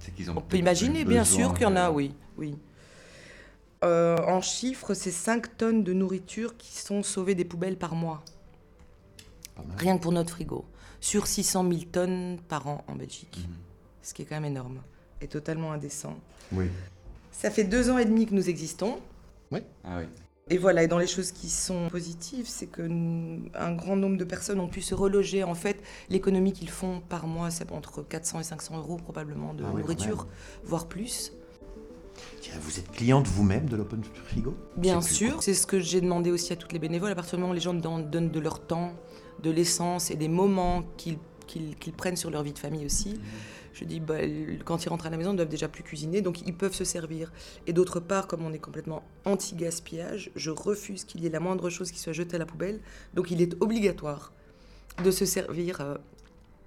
C'est 0.00 0.14
qu'ils 0.14 0.30
ont 0.30 0.36
On 0.36 0.40
peut 0.40 0.56
imaginer, 0.56 1.04
bien 1.04 1.24
sûr 1.24 1.54
qu'il 1.54 1.62
y 1.62 1.66
en 1.66 1.76
a, 1.76 1.90
oui. 1.90 2.14
oui. 2.36 2.56
Euh, 3.84 4.16
en 4.26 4.40
chiffres, 4.40 4.94
c'est 4.94 5.10
5 5.10 5.56
tonnes 5.56 5.84
de 5.84 5.92
nourriture 5.92 6.56
qui 6.56 6.72
sont 6.76 7.02
sauvées 7.02 7.34
des 7.34 7.44
poubelles 7.44 7.76
par 7.76 7.94
mois. 7.94 8.24
Rien 9.78 9.96
que 9.98 10.02
pour 10.02 10.12
notre 10.12 10.30
frigo. 10.30 10.64
Sur 11.00 11.26
600 11.26 11.68
000 11.70 11.82
tonnes 11.92 12.38
par 12.48 12.66
an 12.66 12.82
en 12.88 12.94
Belgique. 12.96 13.38
Mhm. 13.46 13.54
Ce 14.02 14.14
qui 14.14 14.22
est 14.22 14.24
quand 14.24 14.36
même 14.36 14.46
énorme. 14.46 14.80
Et 15.20 15.28
totalement 15.28 15.72
indécent. 15.72 16.16
Oui. 16.52 16.66
Ça 17.30 17.50
fait 17.50 17.64
deux 17.64 17.90
ans 17.90 17.98
et 17.98 18.04
demi 18.04 18.26
que 18.26 18.34
nous 18.34 18.48
existons. 18.48 18.98
Ah 19.84 19.98
oui. 19.98 20.04
Et 20.50 20.58
voilà, 20.58 20.82
et 20.82 20.88
dans 20.88 20.98
les 20.98 21.06
choses 21.06 21.32
qui 21.32 21.48
sont 21.48 21.88
positives, 21.88 22.46
c'est 22.46 22.66
que 22.66 22.82
un 22.82 23.72
grand 23.72 23.96
nombre 23.96 24.18
de 24.18 24.24
personnes 24.24 24.60
ont 24.60 24.68
pu 24.68 24.82
se 24.82 24.94
reloger. 24.94 25.42
En 25.42 25.54
fait, 25.54 25.82
l'économie 26.10 26.52
qu'ils 26.52 26.68
font 26.68 27.00
par 27.08 27.26
mois, 27.26 27.50
c'est 27.50 27.72
entre 27.72 28.02
400 28.02 28.40
et 28.40 28.44
500 28.44 28.76
euros 28.76 28.96
probablement 28.98 29.54
de 29.54 29.64
Ah 29.64 29.70
oui, 29.72 29.80
nourriture, 29.80 30.26
voire 30.64 30.86
plus. 30.86 31.32
Tiens, 32.42 32.54
vous 32.60 32.78
êtes 32.78 32.90
cliente 32.92 33.26
vous-même 33.26 33.68
de 33.70 33.76
l'Open 33.76 34.02
Frigo? 34.26 34.54
Bien 34.76 35.00
sûr, 35.00 35.42
c'est 35.42 35.54
ce 35.54 35.66
que 35.66 35.80
j'ai 35.80 36.02
demandé 36.02 36.30
aussi 36.30 36.52
à 36.52 36.56
toutes 36.56 36.74
les 36.74 36.78
bénévoles. 36.78 37.10
À 37.12 37.14
partir 37.14 37.36
du 37.36 37.40
moment 37.40 37.52
où 37.52 37.54
les 37.54 37.60
gens 37.62 37.72
don- 37.74 37.98
donnent 38.00 38.30
de 38.30 38.40
leur 38.40 38.60
temps, 38.66 38.92
de 39.42 39.50
l'essence 39.50 40.10
et 40.10 40.14
des 40.14 40.28
moments 40.28 40.82
qu'ils 40.98 41.16
qu'ils- 41.46 41.76
prennent 41.96 42.16
sur 42.16 42.30
leur 42.30 42.42
vie 42.42 42.52
de 42.52 42.58
famille 42.58 42.84
aussi, 42.86 43.20
je 43.72 43.84
dis, 43.84 44.00
bah, 44.00 44.18
quand 44.64 44.84
ils 44.84 44.88
rentrent 44.88 45.06
à 45.06 45.10
la 45.10 45.16
maison, 45.16 45.30
ils 45.30 45.34
ne 45.34 45.38
doivent 45.38 45.48
déjà 45.48 45.68
plus 45.68 45.82
cuisiner, 45.82 46.20
donc 46.22 46.42
ils 46.46 46.54
peuvent 46.54 46.74
se 46.74 46.84
servir. 46.84 47.32
Et 47.66 47.72
d'autre 47.72 47.98
part, 48.00 48.26
comme 48.26 48.44
on 48.44 48.52
est 48.52 48.58
complètement 48.58 49.02
anti-gaspillage, 49.24 50.30
je 50.36 50.50
refuse 50.50 51.04
qu'il 51.04 51.22
y 51.22 51.26
ait 51.26 51.30
la 51.30 51.40
moindre 51.40 51.70
chose 51.70 51.90
qui 51.90 51.98
soit 51.98 52.12
jetée 52.12 52.36
à 52.36 52.38
la 52.38 52.46
poubelle. 52.46 52.80
Donc 53.14 53.30
il 53.30 53.42
est 53.42 53.54
obligatoire 53.60 54.32
de 55.02 55.10
se 55.10 55.24
servir 55.26 55.80
euh, 55.80 55.96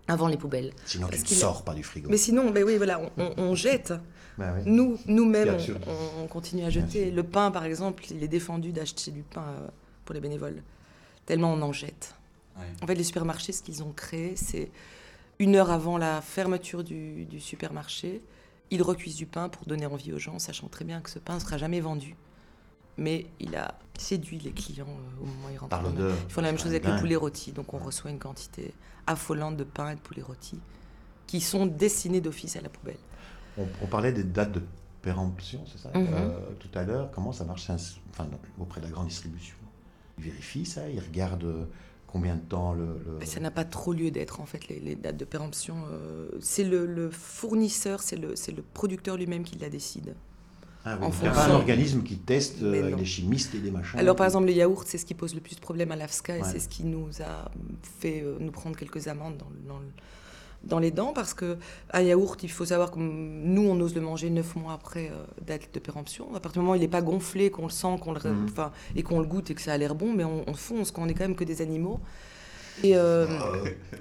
avant 0.07 0.27
les 0.27 0.37
poubelles. 0.37 0.71
Sinon, 0.85 1.07
tu 1.07 1.11
Parce 1.11 1.21
ne 1.23 1.27
qu'il 1.27 1.37
a- 1.37 1.41
sors 1.41 1.63
pas 1.63 1.73
du 1.73 1.83
frigo. 1.83 2.09
Mais 2.09 2.17
sinon, 2.17 2.51
ben 2.51 2.63
oui, 2.63 2.77
voilà, 2.77 2.99
on, 2.99 3.11
on- 3.23 3.33
on 3.37 3.55
jette. 3.55 3.93
Bah 4.37 4.53
oui. 4.55 4.61
Nous, 4.65 4.97
nous-mêmes, 5.07 5.57
on, 5.87 5.89
on- 5.91 6.23
on 6.23 6.27
continue 6.27 6.63
à 6.63 6.69
jeter. 6.69 7.09
Le 7.11 7.23
pain, 7.23 7.51
par 7.51 7.63
exemple, 7.65 8.03
il 8.11 8.21
est 8.23 8.27
défendu 8.27 8.71
d'acheter 8.71 9.11
du 9.11 9.23
pain 9.23 9.45
euh, 9.61 9.67
pour 10.05 10.13
les 10.13 10.21
bénévoles. 10.21 10.61
Tellement 11.25 11.53
on 11.53 11.61
en 11.61 11.71
jette. 11.73 12.13
Ouais. 12.57 12.65
En 12.81 12.87
fait, 12.87 12.95
les 12.95 13.03
supermarchés, 13.03 13.51
ce 13.51 13.61
qu'ils 13.63 13.83
ont 13.83 13.91
créé, 13.91 14.35
c'est 14.35 14.71
une 15.39 15.55
heure 15.55 15.69
avant 15.71 15.97
la 15.97 16.21
fermeture 16.21 16.83
du, 16.83 17.25
du 17.25 17.39
supermarché, 17.39 18.21
ils 18.71 18.81
recuisent 18.81 19.15
du 19.15 19.25
pain 19.27 19.49
pour 19.49 19.65
donner 19.65 19.85
envie 19.85 20.11
aux 20.13 20.19
gens, 20.19 20.39
sachant 20.39 20.67
très 20.67 20.83
bien 20.85 20.99
que 21.01 21.09
ce 21.09 21.19
pain 21.19 21.35
ne 21.35 21.39
sera 21.39 21.57
jamais 21.57 21.79
vendu. 21.79 22.15
Mais 22.97 23.27
il 23.39 23.55
a 23.55 23.77
séduit 23.97 24.39
les 24.39 24.51
clients 24.51 24.87
euh, 24.89 25.21
au 25.21 25.25
moment 25.25 25.47
où 25.47 25.51
ils 25.51 25.57
rentrent. 25.57 25.69
Par 25.69 25.83
l'odeur. 25.83 26.15
Ils 26.27 26.31
font 26.33 26.41
la 26.41 26.47
même 26.51 26.57
chose 26.57 26.71
avec 26.71 26.85
le 26.85 26.99
poulet 26.99 27.15
rôti. 27.15 27.51
Donc 27.51 27.73
on 27.73 27.77
reçoit 27.77 28.09
une 28.09 28.17
quantité 28.19 28.73
affolante 29.05 29.55
de 29.55 29.63
pain 29.63 29.91
et 29.91 29.95
de 29.95 29.99
poulet 30.01 30.23
rôti 30.23 30.59
qui 31.27 31.39
sont 31.41 31.65
destinés 31.67 32.21
d'office 32.21 32.55
à 32.55 32.61
la 32.61 32.69
poubelle. 32.69 32.97
On, 33.57 33.67
on 33.83 33.85
parlait 33.87 34.11
des 34.13 34.23
dates 34.23 34.51
de 34.53 34.61
péremption, 35.03 35.63
c'est 35.67 35.77
ça 35.77 35.89
Mhm. 35.93 36.07
euh, 36.11 36.39
Tout 36.59 36.69
à 36.73 36.83
l'heure, 36.83 37.11
comment 37.11 37.31
ça 37.31 37.45
marche 37.45 37.69
enfin, 37.69 38.27
auprès 38.59 38.81
de 38.81 38.85
la 38.87 38.91
grande 38.91 39.07
distribution? 39.07 39.55
Ils 40.17 40.23
vérifient 40.25 40.65
ça, 40.65 40.89
ils 40.89 40.99
regardent 40.99 41.43
euh, 41.43 41.65
combien 42.07 42.35
de 42.35 42.41
temps 42.41 42.73
le. 42.73 42.87
Ça 43.25 43.39
n'a 43.39 43.51
pas 43.51 43.65
trop 43.65 43.93
lieu 43.93 44.09
d'être 44.11 44.39
en 44.41 44.45
fait 44.45 44.67
les, 44.69 44.79
les 44.79 44.95
dates 44.95 45.17
de 45.17 45.25
péremption. 45.25 45.75
euh, 45.91 46.29
c'est 46.39 46.63
le, 46.63 46.85
le 46.85 47.09
fournisseur, 47.11 48.01
c'est 48.01 48.15
le, 48.17 48.33
producteur 48.73 49.17
lui-même 49.17 49.43
qui 49.43 49.57
la 49.59 49.69
décide. 49.69 50.15
Ah 50.85 50.97
oui, 51.01 51.07
en 51.07 51.11
il 51.11 51.21
n'y 51.23 51.27
a 51.27 51.31
pas 51.31 51.47
un 51.47 51.55
organisme 51.55 52.01
qui 52.01 52.17
teste 52.17 52.61
euh, 52.63 52.95
des 52.95 53.03
chimistes 53.05 53.53
et 53.55 53.59
des 53.59 53.71
machins. 53.71 53.99
Alors 53.99 54.15
par 54.15 54.25
exemple 54.25 54.45
le 54.47 54.53
yaourt, 54.53 54.87
c'est 54.87 54.97
ce 54.97 55.05
qui 55.05 55.13
pose 55.15 55.35
le 55.35 55.41
plus 55.41 55.55
de 55.55 55.59
problèmes 55.61 55.91
à 55.91 55.97
l'AFSCA 55.97 56.37
et 56.37 56.41
Ouais. 56.41 56.47
c'est 56.49 56.59
ce 56.59 56.69
qui 56.69 56.85
nous 56.85 57.09
a 57.21 57.51
fait 57.99 58.21
euh, 58.23 58.37
nous 58.39 58.51
prendre 58.51 58.77
quelques 58.77 59.07
amendes 59.09 59.35
dans, 59.37 59.73
dans 59.73 59.79
le- 59.79 59.85
dans 60.63 60.79
les 60.79 60.91
dents 60.91 61.13
parce 61.13 61.33
que 61.33 61.57
un 61.93 62.01
yaourt, 62.01 62.41
il 62.43 62.51
faut 62.51 62.65
savoir 62.65 62.91
que 62.91 62.99
nous 62.99 63.61
on 63.67 63.79
ose 63.79 63.95
le 63.95 64.01
manger 64.01 64.29
neuf 64.29 64.55
mois 64.55 64.73
après 64.73 65.09
euh, 65.11 65.23
date 65.45 65.73
de 65.73 65.79
péremption. 65.79 66.27
À 66.35 66.39
partir 66.39 66.61
du 66.61 66.65
moment 66.65 66.73
où 66.73 66.75
il 66.75 66.81
n'est 66.81 66.87
pas 66.87 67.01
gonflé, 67.01 67.49
qu'on 67.51 67.63
le 67.63 67.69
sent, 67.71 67.97
qu'on 68.01 68.11
le, 68.13 68.19
enfin, 68.49 68.71
et 68.95 69.03
qu'on 69.03 69.19
le 69.19 69.25
goûte 69.25 69.49
et 69.51 69.55
que 69.55 69.61
ça 69.61 69.73
a 69.73 69.77
l'air 69.77 69.95
bon, 69.95 70.13
mais 70.13 70.23
on, 70.23 70.43
on 70.47 70.53
fonce 70.53 70.91
quand 70.91 71.03
on 71.03 71.07
est 71.07 71.13
quand 71.13 71.23
même 71.25 71.35
que 71.35 71.43
des 71.45 71.61
animaux. 71.61 71.99
Et 72.83 72.95
euh, 72.95 73.25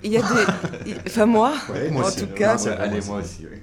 il 0.04 0.12
y 0.12 0.18
a 0.18 0.22
des, 0.22 0.94
enfin 1.06 1.26
moi, 1.26 1.54
Ouais, 1.68 1.90
moi 1.90 2.04
en 2.04 2.08
aussi. 2.08 2.20
tout 2.26 2.26
cas, 2.34 2.56
allez, 2.78 3.00
moi 3.00 3.06
moi 3.06 3.18
aussi. 3.20 3.46
oui. 3.50 3.58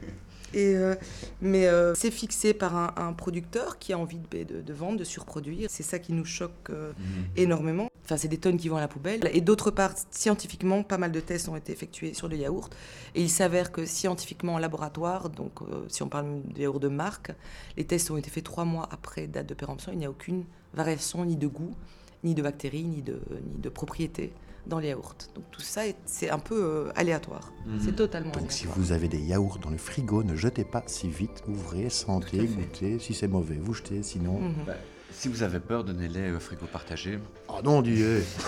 Et, 0.53 0.75
euh, 0.75 0.95
mais 1.41 1.67
euh, 1.67 1.93
c'est 1.95 2.11
fixé 2.11 2.53
par 2.53 2.75
un, 2.75 2.93
un 2.97 3.13
producteur 3.13 3.79
qui 3.79 3.93
a 3.93 3.97
envie 3.97 4.19
de, 4.19 4.43
de- 4.43 4.61
de 4.61 4.73
vendre, 4.73 4.97
de 4.99 5.03
surproduire. 5.03 5.69
C'est 5.69 5.83
ça 5.83 5.99
qui 5.99 6.13
nous 6.13 6.25
choque 6.25 6.69
euh, 6.69 6.91
énormément. 7.35 7.89
Enfin, 8.05 8.17
c'est 8.17 8.27
des 8.27 8.37
tonnes 8.37 8.57
qui 8.57 8.69
vont 8.69 8.77
à 8.77 8.81
la 8.81 8.87
poubelle. 8.87 9.29
Et 9.33 9.41
d'autre 9.41 9.71
part, 9.71 9.93
scientifiquement, 10.11 10.83
pas 10.83 10.97
mal 10.97 11.11
de 11.11 11.19
tests 11.19 11.47
ont 11.49 11.55
été 11.55 11.71
effectués 11.71 12.13
sur 12.13 12.27
le 12.27 12.37
yaourt. 12.37 12.75
Et 13.15 13.21
il 13.21 13.29
s'avère 13.29 13.71
que 13.71 13.85
scientifiquement, 13.85 14.55
en 14.55 14.57
laboratoire, 14.59 15.29
donc 15.29 15.59
si 15.87 16.03
on 16.03 16.09
parle 16.09 16.41
de 16.53 16.61
yaourt 16.61 16.79
de 16.81 16.89
marque, 16.89 17.31
les 17.77 17.85
tests 17.85 18.11
ont 18.11 18.17
été 18.17 18.29
faits 18.29 18.43
trois 18.43 18.65
mois 18.65 18.87
après 18.91 19.27
date 19.27 19.47
de 19.47 19.53
péremption. 19.53 19.91
Il 19.91 19.99
n'y 19.99 20.05
a 20.05 20.09
aucune 20.09 20.43
variation 20.73 21.23
ni 21.25 21.35
de 21.37 21.47
goût, 21.47 21.75
ni 22.23 22.35
de 22.35 22.41
bactéries, 22.41 22.83
ni 22.83 23.01
de, 23.01 23.19
ni 23.53 23.61
de 23.61 23.69
propriétés 23.69 24.33
dans 24.67 24.79
les 24.79 24.89
yaourts. 24.89 25.15
Donc 25.35 25.43
tout 25.51 25.61
ça, 25.61 25.87
est- 25.87 25.95
c'est 26.05 26.29
un 26.29 26.39
peu 26.39 26.55
euh, 26.63 26.91
aléatoire. 26.95 27.51
C'est 27.83 27.95
totalement 27.95 28.31
Donc 28.31 28.51
si 28.51 28.65
vous 28.65 28.91
avez 28.91 29.07
des 29.07 29.19
yaourts 29.19 29.59
dans 29.59 29.69
le 29.69 29.77
frigo, 29.77 30.23
ne 30.23 30.35
jetez 30.35 30.63
pas 30.63 30.83
si 30.87 31.07
vite, 31.09 31.43
ouvrez, 31.47 31.89
sentez, 31.89 32.45
goûtez. 32.45 32.99
Si 32.99 33.13
c'est 33.13 33.27
mauvais, 33.27 33.55
vous 33.61 33.73
jetez, 33.73 34.03
sinon... 34.03 34.39
Mhm. 34.39 34.53
Bah, 34.67 34.73
si 35.11 35.27
vous 35.27 35.43
avez 35.43 35.59
peur, 35.59 35.83
donnez-les 35.83 36.31
au 36.31 36.39
frigo 36.39 36.65
partagé. 36.65 37.19
Oh 37.47 37.59
non, 37.63 37.81
Dieu 37.83 38.23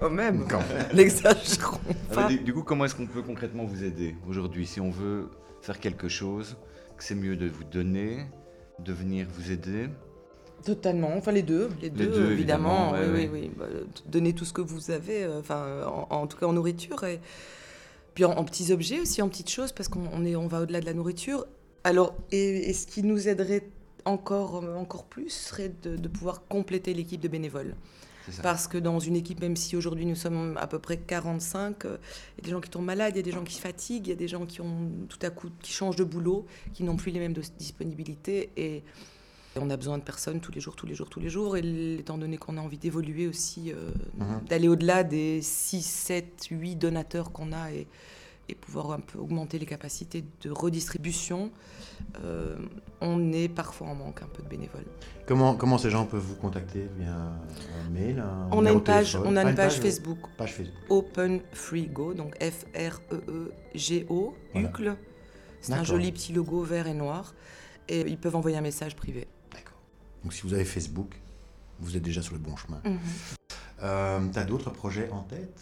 Quand 0.00 0.10
même, 0.10 0.46
Quand 0.48 0.58
même. 0.68 0.86
n'exagérons 0.94 1.78
Ah, 2.10 2.14
pas. 2.14 2.28
du 2.28 2.52
coup, 2.54 2.62
comment 2.62 2.84
est-ce 2.84 2.94
qu'on 2.94 3.06
peut 3.06 3.22
concrètement 3.22 3.64
vous 3.64 3.82
aider 3.84 4.14
aujourd'hui 4.28 4.66
Si 4.66 4.80
on 4.80 4.90
veut 4.90 5.28
faire 5.62 5.78
quelque 5.80 6.08
chose, 6.08 6.56
que 6.96 7.04
c'est 7.04 7.14
mieux 7.14 7.36
de 7.36 7.46
vous 7.48 7.64
donner, 7.64 8.24
de 8.78 8.92
venir 8.92 9.26
vous 9.34 9.50
aider? 9.50 9.88
Totalement, 10.64 11.10
enfin 11.16 11.32
les 11.32 11.42
deux, 11.42 11.70
les 11.80 11.90
deux, 11.90 12.06
deux, 12.06 12.32
évidemment. 12.32 12.94
évidemment, 12.94 13.14
oui, 13.14 13.22
ouais, 13.22 13.30
oui, 13.32 13.40
oui. 13.44 13.50
Bah, 13.56 13.66
donnez 14.06 14.34
tout 14.34 14.44
ce 14.44 14.52
que 14.52 14.60
vous 14.60 14.90
avez, 14.90 15.24
euh, 15.24 15.40
enfin, 15.40 15.82
en, 15.86 16.14
en 16.14 16.26
tout 16.26 16.36
cas 16.36 16.46
en 16.46 16.52
nourriture 16.52 17.02
et 17.04 17.20
puis 18.14 18.24
en, 18.24 18.32
en 18.32 18.44
petits 18.44 18.72
objets 18.72 19.00
aussi, 19.00 19.22
en 19.22 19.28
petites 19.28 19.50
choses, 19.50 19.72
parce 19.72 19.88
qu'on 19.88 20.06
on 20.12 20.24
est, 20.24 20.36
on 20.36 20.48
va 20.48 20.62
au-delà 20.62 20.80
de 20.80 20.86
la 20.86 20.94
nourriture. 20.94 21.46
Alors, 21.84 22.14
et, 22.30 22.68
et 22.68 22.72
ce 22.74 22.86
qui 22.86 23.02
nous 23.02 23.28
aiderait 23.28 23.68
encore, 24.04 24.62
euh, 24.62 24.76
encore 24.76 25.04
plus 25.04 25.30
serait 25.30 25.72
de, 25.82 25.96
de 25.96 26.08
pouvoir 26.08 26.46
compléter 26.46 26.94
l'équipe 26.94 27.20
de 27.20 27.28
bénévoles. 27.28 27.74
Parce 28.42 28.68
que 28.68 28.78
dans 28.78 29.00
une 29.00 29.16
équipe, 29.16 29.40
même 29.40 29.56
si 29.56 29.76
aujourd'hui 29.76 30.06
nous 30.06 30.14
sommes 30.14 30.56
à 30.60 30.66
peu 30.66 30.78
près 30.78 30.98
45, 30.98 31.84
euh, 31.84 31.96
il 32.36 32.38
y 32.38 32.40
a 32.42 32.44
des 32.44 32.50
gens 32.52 32.60
qui 32.60 32.70
tombent 32.70 32.84
malades, 32.84 33.14
il 33.14 33.16
y 33.16 33.20
a 33.20 33.24
des 33.24 33.32
gens 33.32 33.42
qui 33.42 33.54
se 33.54 33.60
fatiguent, 33.60 34.06
il 34.06 34.10
y 34.10 34.12
a 34.12 34.16
des 34.16 34.28
gens 34.28 34.46
qui 34.46 34.60
ont 34.60 34.90
tout 35.08 35.18
à 35.22 35.30
coup 35.30 35.48
qui 35.60 35.72
changent 35.72 35.96
de 35.96 36.04
boulot, 36.04 36.46
qui 36.72 36.84
n'ont 36.84 36.96
plus 36.96 37.10
les 37.10 37.18
mêmes 37.18 37.34
disponibilités 37.58 38.50
et 38.56 38.84
on 39.56 39.68
a 39.70 39.76
besoin 39.76 39.98
de 39.98 40.02
personnes 40.04 40.40
tous 40.40 40.52
les 40.52 40.60
jours, 40.60 40.76
tous 40.76 40.86
les 40.86 40.94
jours, 40.94 41.08
tous 41.08 41.20
les 41.20 41.28
jours. 41.28 41.56
Et 41.56 41.94
étant 41.96 42.18
donné 42.18 42.36
qu'on 42.38 42.56
a 42.56 42.60
envie 42.60 42.78
d'évoluer 42.78 43.26
aussi, 43.26 43.72
euh, 43.72 43.90
Mhm. 44.18 44.42
d'aller 44.48 44.68
au-delà 44.68 45.02
des 45.04 45.42
6, 45.42 45.82
7, 45.82 46.46
8 46.50 46.76
donateurs 46.76 47.32
qu'on 47.32 47.52
a 47.52 47.72
et, 47.72 47.86
et 48.48 48.54
pouvoir 48.54 48.92
un 48.92 49.00
peu 49.00 49.18
augmenter 49.18 49.58
les 49.60 49.66
capacités 49.66 50.24
de 50.42 50.50
redistribution, 50.50 51.50
euh, 52.24 52.56
on 53.00 53.32
est 53.32 53.48
parfois 53.48 53.88
en 53.88 53.94
manque 53.94 54.22
un 54.22 54.26
peu 54.26 54.42
de 54.42 54.48
bénévoles. 54.48 54.86
Comment, 55.26 55.54
comment 55.54 55.78
ces 55.78 55.90
gens 55.90 56.04
peuvent 56.06 56.20
vous 56.20 56.34
contacter 56.34 56.88
Via 56.98 57.12
un 57.14 57.90
mail 57.90 58.18
un 58.18 58.48
On 58.50 58.66
a 58.66 58.72
une 58.72 58.82
page, 58.82 59.12
téléphone 59.12 59.32
on 59.32 59.36
a 59.36 59.44
Ah, 59.46 59.50
une 59.50 59.54
page 59.56 59.78
Facebook. 59.80 60.18
Page 60.36 60.54
Facebook. 60.54 60.74
Open 60.88 61.40
Free 61.52 61.86
Go, 61.86 62.12
donc 62.14 62.34
F-R-E-E-G-O, 62.40 64.34
Voilà. 64.52 64.68
UCLE. 64.68 64.96
C'est 65.60 65.72
un 65.74 65.84
joli 65.84 66.10
petit 66.10 66.32
logo 66.32 66.62
vert 66.62 66.86
et 66.86 66.94
noir. 66.94 67.34
Et 67.90 68.00
ils 68.08 68.16
peuvent 68.18 68.36
envoyer 68.36 68.56
un 68.56 68.60
message 68.62 68.94
privé. 68.96 69.26
D'accord. 69.52 69.76
Donc 70.22 70.32
si 70.32 70.42
vous 70.42 70.54
avez 70.54 70.64
Facebook, 70.64 71.14
vous 71.80 71.96
êtes 71.96 72.02
déjà 72.02 72.22
sur 72.22 72.34
le 72.34 72.38
bon 72.38 72.56
chemin. 72.56 72.80
Mhm. 72.84 72.98
Euh, 73.82 74.20
T'as 74.32 74.44
d'autres 74.44 74.70
projets 74.70 75.10
en 75.10 75.22
tête? 75.22 75.60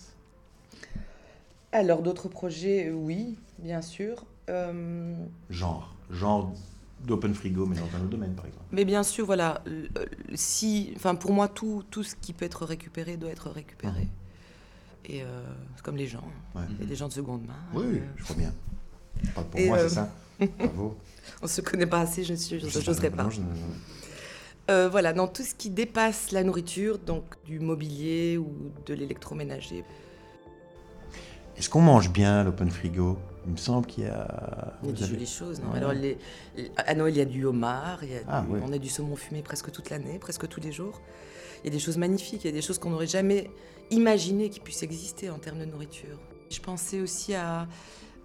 Alors, 1.72 2.02
d'autres 2.02 2.28
projets, 2.28 2.88
euh, 2.88 2.92
oui, 2.92 3.38
bien 3.58 3.82
sûr. 3.82 4.24
Euh, 4.48 5.14
Genre, 5.50 5.94
genre 6.10 6.52
d'open 7.04 7.34
frigo, 7.34 7.66
mais 7.66 7.76
dans 7.76 7.82
un 7.96 8.00
autre 8.00 8.08
domaine, 8.10 8.34
par 8.34 8.46
exemple. 8.46 8.64
mais 8.72 8.84
bien 8.84 9.02
sûr, 9.02 9.24
voilà, 9.26 9.62
euh, 9.68 9.86
si, 10.34 10.92
enfin, 10.96 11.14
pour 11.14 11.32
moi, 11.32 11.46
tout, 11.48 11.84
tout 11.90 12.02
ce 12.02 12.16
qui 12.16 12.32
peut 12.32 12.44
être 12.46 12.64
récupéré 12.64 13.16
doit 13.16 13.30
être 13.30 13.50
récupéré. 13.50 14.00
Mhm. 14.02 14.08
Et 15.04 15.22
euh, 15.22 15.44
c'est 15.76 15.82
comme 15.84 15.96
les 15.96 16.06
gens, 16.08 16.24
Ouais. 16.54 16.62
il 16.70 16.80
y 16.80 16.82
a 16.82 16.86
des 16.86 16.96
gens 16.96 17.08
de 17.08 17.12
seconde 17.12 17.46
main. 17.46 17.54
Oui, 17.72 17.84
Euh, 17.84 18.00
je 18.16 18.24
vois 18.24 18.36
bien. 18.36 18.52
Pas 19.34 19.42
pour 19.44 19.60
Et, 19.60 19.66
moi, 19.68 19.78
euh, 19.78 19.88
c'est 19.88 19.94
ça? 19.96 20.12
Bravo. 20.58 20.96
on 21.42 21.46
se 21.46 21.60
connaît 21.60 21.86
pas 21.86 22.00
assez, 22.00 22.24
je 22.24 22.32
ne 22.32 22.60
n'oserais 22.86 23.10
pas. 23.10 23.28
je 23.30 23.40
Euh, 24.70 24.88
voilà, 24.88 25.12
dans 25.14 25.26
tout 25.28 25.42
ce 25.42 25.54
qui 25.54 25.70
dépasse 25.70 26.30
la 26.30 26.44
nourriture, 26.44 26.98
donc 26.98 27.24
du 27.46 27.58
mobilier 27.58 28.36
ou 28.36 28.52
de 28.86 28.94
l'électroménager. 28.94 29.82
Est-ce 31.56 31.68
qu'on 31.70 31.80
mange 31.80 32.10
bien 32.10 32.44
l'open 32.44 32.70
frigo? 32.70 33.18
Il 33.46 33.52
me 33.52 33.56
semble 33.56 33.86
qu'il 33.86 34.04
y 34.04 34.06
a. 34.06 34.74
Il 34.82 34.88
y 34.88 34.92
a 34.92 34.94
des 34.94 35.02
avez- 35.04 35.12
jolies 35.14 35.26
choses. 35.26 35.60
non? 35.60 35.70
Ouais. 35.70 35.78
Alors, 35.78 35.92
les- 35.92 36.18
à 36.76 36.94
Noël, 36.94 37.14
il 37.14 37.18
y 37.18 37.22
a 37.22 37.24
du 37.24 37.44
homard, 37.46 38.04
il 38.04 38.10
y 38.12 38.16
a 38.16 38.20
Ah, 38.28 38.42
du- 38.42 38.52
ouais. 38.52 38.60
on 38.62 38.72
a 38.72 38.78
du 38.78 38.88
saumon 38.88 39.16
fumé 39.16 39.42
presque 39.42 39.70
toute 39.72 39.88
l'année, 39.90 40.18
presque 40.18 40.46
tous 40.48 40.60
les 40.60 40.70
jours. 40.70 41.00
Il 41.64 41.68
y 41.68 41.70
a 41.70 41.72
des 41.72 41.80
choses 41.80 41.96
magnifiques, 41.96 42.44
il 42.44 42.48
y 42.48 42.50
a 42.50 42.52
des 42.52 42.62
choses 42.62 42.78
qu'on 42.78 42.90
n'aurait 42.90 43.06
jamais 43.08 43.50
imaginé 43.90 44.50
qui 44.50 44.60
puissent 44.60 44.82
exister 44.82 45.30
en 45.30 45.38
termes 45.38 45.58
de 45.58 45.64
nourriture. 45.64 46.18
Je 46.50 46.60
pensais 46.60 47.00
aussi 47.00 47.34
à, 47.34 47.66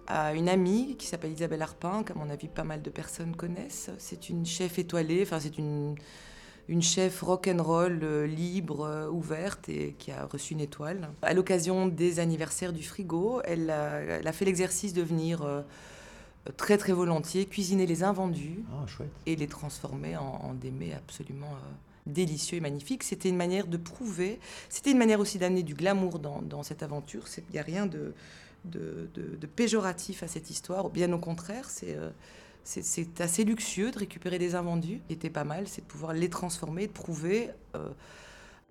à 0.06 0.34
une 0.34 0.48
amie 0.48 0.96
qui 0.96 1.06
s'appelle 1.06 1.32
Isabelle 1.32 1.62
Arpin, 1.62 2.02
qu'à 2.02 2.14
mon 2.14 2.30
avis 2.30 2.48
pas 2.48 2.64
mal 2.64 2.82
de 2.82 2.90
personnes 2.90 3.34
connaissent. 3.36 3.90
C'est 3.98 4.28
une 4.28 4.46
chef 4.46 4.78
étoilée, 4.78 5.22
enfin 5.22 5.40
c'est 5.40 5.58
une, 5.58 5.94
une 6.68 6.82
chef 6.82 7.22
rock'n'roll 7.22 8.00
euh, 8.02 8.26
libre, 8.26 8.84
euh, 8.84 9.08
ouverte 9.08 9.68
et 9.68 9.94
qui 9.98 10.10
a 10.10 10.26
reçu 10.26 10.54
une 10.54 10.60
étoile. 10.60 11.10
À 11.22 11.34
l'occasion 11.34 11.86
des 11.86 12.20
anniversaires 12.20 12.72
du 12.72 12.82
frigo, 12.82 13.40
elle 13.44 13.70
a, 13.70 14.00
elle 14.00 14.26
a 14.26 14.32
fait 14.32 14.44
l'exercice 14.44 14.92
de 14.92 15.02
venir 15.02 15.42
euh, 15.42 15.62
très 16.56 16.78
très 16.78 16.92
volontiers 16.92 17.46
cuisiner 17.46 17.86
les 17.86 18.02
invendus 18.02 18.62
Ah, 18.72 18.86
et 19.26 19.36
les 19.36 19.46
transformer 19.46 20.16
en, 20.16 20.40
en 20.42 20.54
des 20.54 20.70
mets 20.70 20.94
absolument 20.94 21.52
délicieux 22.06 22.58
et 22.58 22.60
magnifiques. 22.60 23.02
C'était 23.02 23.30
une 23.30 23.36
manière 23.36 23.66
de 23.66 23.78
prouver, 23.78 24.38
c'était 24.68 24.90
une 24.90 24.98
manière 24.98 25.20
aussi 25.20 25.38
d'amener 25.38 25.62
du 25.62 25.74
glamour 25.74 26.18
dans, 26.18 26.42
dans 26.42 26.62
cette 26.62 26.82
aventure. 26.82 27.24
Il 27.38 27.52
n'y 27.52 27.58
a 27.58 27.62
rien 27.62 27.86
de, 27.86 28.12
de, 28.64 29.08
péjoratif 29.56 30.22
à 30.22 30.28
cette 30.28 30.50
histoire, 30.50 30.90
bien 30.90 31.12
au 31.12 31.18
contraire, 31.18 31.70
c'est... 31.70 31.96
euh, 31.96 32.10
c'est- 32.64 33.20
assez 33.20 33.44
luxueux 33.44 33.90
de 33.90 33.98
récupérer 33.98 34.38
des 34.38 34.54
invendus. 34.54 35.02
Était 35.10 35.30
pas 35.30 35.44
mal, 35.44 35.68
c'est 35.68 35.82
de 35.82 35.86
pouvoir 35.86 36.12
les 36.14 36.30
transformer, 36.30 36.86
de 36.86 36.92
prouver 36.92 37.50
euh, 37.76 37.90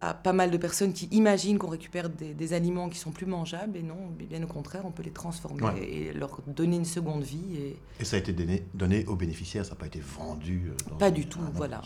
à 0.10 0.14
pas 0.14 0.34
mal 0.34 0.52
de 0.52 0.58
personnes 0.58 0.92
qui 0.92 1.06
imaginent 1.12 1.58
qu'on 1.58 1.70
récupère 1.70 2.10
des, 2.10 2.34
des 2.34 2.54
aliments 2.54 2.90
qui 2.90 2.98
sont 3.00 3.12
plus 3.12 3.26
mangeables. 3.26 3.78
Et 3.78 3.84
non, 3.84 3.96
bien 4.18 4.44
au 4.44 4.48
contraire, 4.48 4.82
on 4.86 4.92
peut 4.92 5.04
les 5.04 5.12
transformer 5.12 5.64
Ouais. 5.64 5.84
et 5.90 6.14
leur 6.14 6.42
donner 6.48 6.76
une 6.76 6.86
seconde 6.86 7.24
vie. 7.24 7.56
Et, 7.58 7.78
Et 8.02 8.06
ça 8.06 8.18
a 8.18 8.20
été 8.20 8.34
donné, 8.34 8.64
donné 8.74 9.06
aux 9.06 9.16
bénéficiaires, 9.16 9.64
ça 9.66 9.72
n'a 9.72 9.78
pas 9.78 9.86
été 9.88 10.00
vendu 10.02 10.64
euh, 10.70 10.90
dans 10.90 10.98
Pas 10.98 11.12
du 11.12 11.26
tout, 11.28 11.40
Ah 11.46 11.52
voilà. 11.54 11.82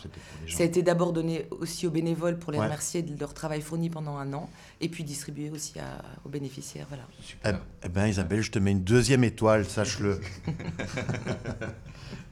Ça 0.48 0.62
a 0.62 0.66
été 0.66 0.82
d'abord 0.82 1.12
donné 1.12 1.46
aussi 1.60 1.86
aux 1.86 1.90
bénévoles 1.90 2.38
pour 2.38 2.50
les 2.52 2.58
Ouais. 2.58 2.64
remercier 2.64 3.02
de 3.02 3.18
leur 3.20 3.34
travail 3.34 3.60
fourni 3.60 3.88
pendant 3.90 4.16
un 4.16 4.32
an, 4.32 4.50
et 4.80 4.88
puis 4.88 5.04
distribué 5.04 5.50
aussi 5.50 5.78
à- 5.78 6.02
aux 6.24 6.28
bénéficiaires. 6.28 6.86
Voilà. 6.88 7.04
Eh, 7.20 7.22
Super. 7.22 7.60
eh 7.84 7.88
ben 7.88 8.06
Isabelle, 8.08 8.42
je 8.42 8.50
te 8.50 8.58
mets 8.58 8.72
une 8.72 8.82
deuxième 8.82 9.22
étoile, 9.24 9.64
sache-le. 9.64 10.20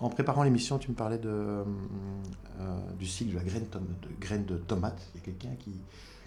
en, 0.00 0.06
en 0.06 0.08
préparant 0.10 0.42
l'émission, 0.42 0.78
tu 0.78 0.90
me 0.90 0.96
parlais 0.96 1.18
de, 1.18 1.28
euh, 1.28 1.64
euh, 2.60 2.78
du 2.98 3.06
cycle 3.06 3.32
de 3.32 3.36
la 3.36 3.44
graine, 3.44 3.66
de 3.72 4.08
graine 4.20 4.44
de 4.44 4.56
tomate. 4.56 5.00
Il 5.14 5.18
y 5.18 5.22
a 5.22 5.24
quelqu'un 5.26 5.56
qui, 5.58 5.72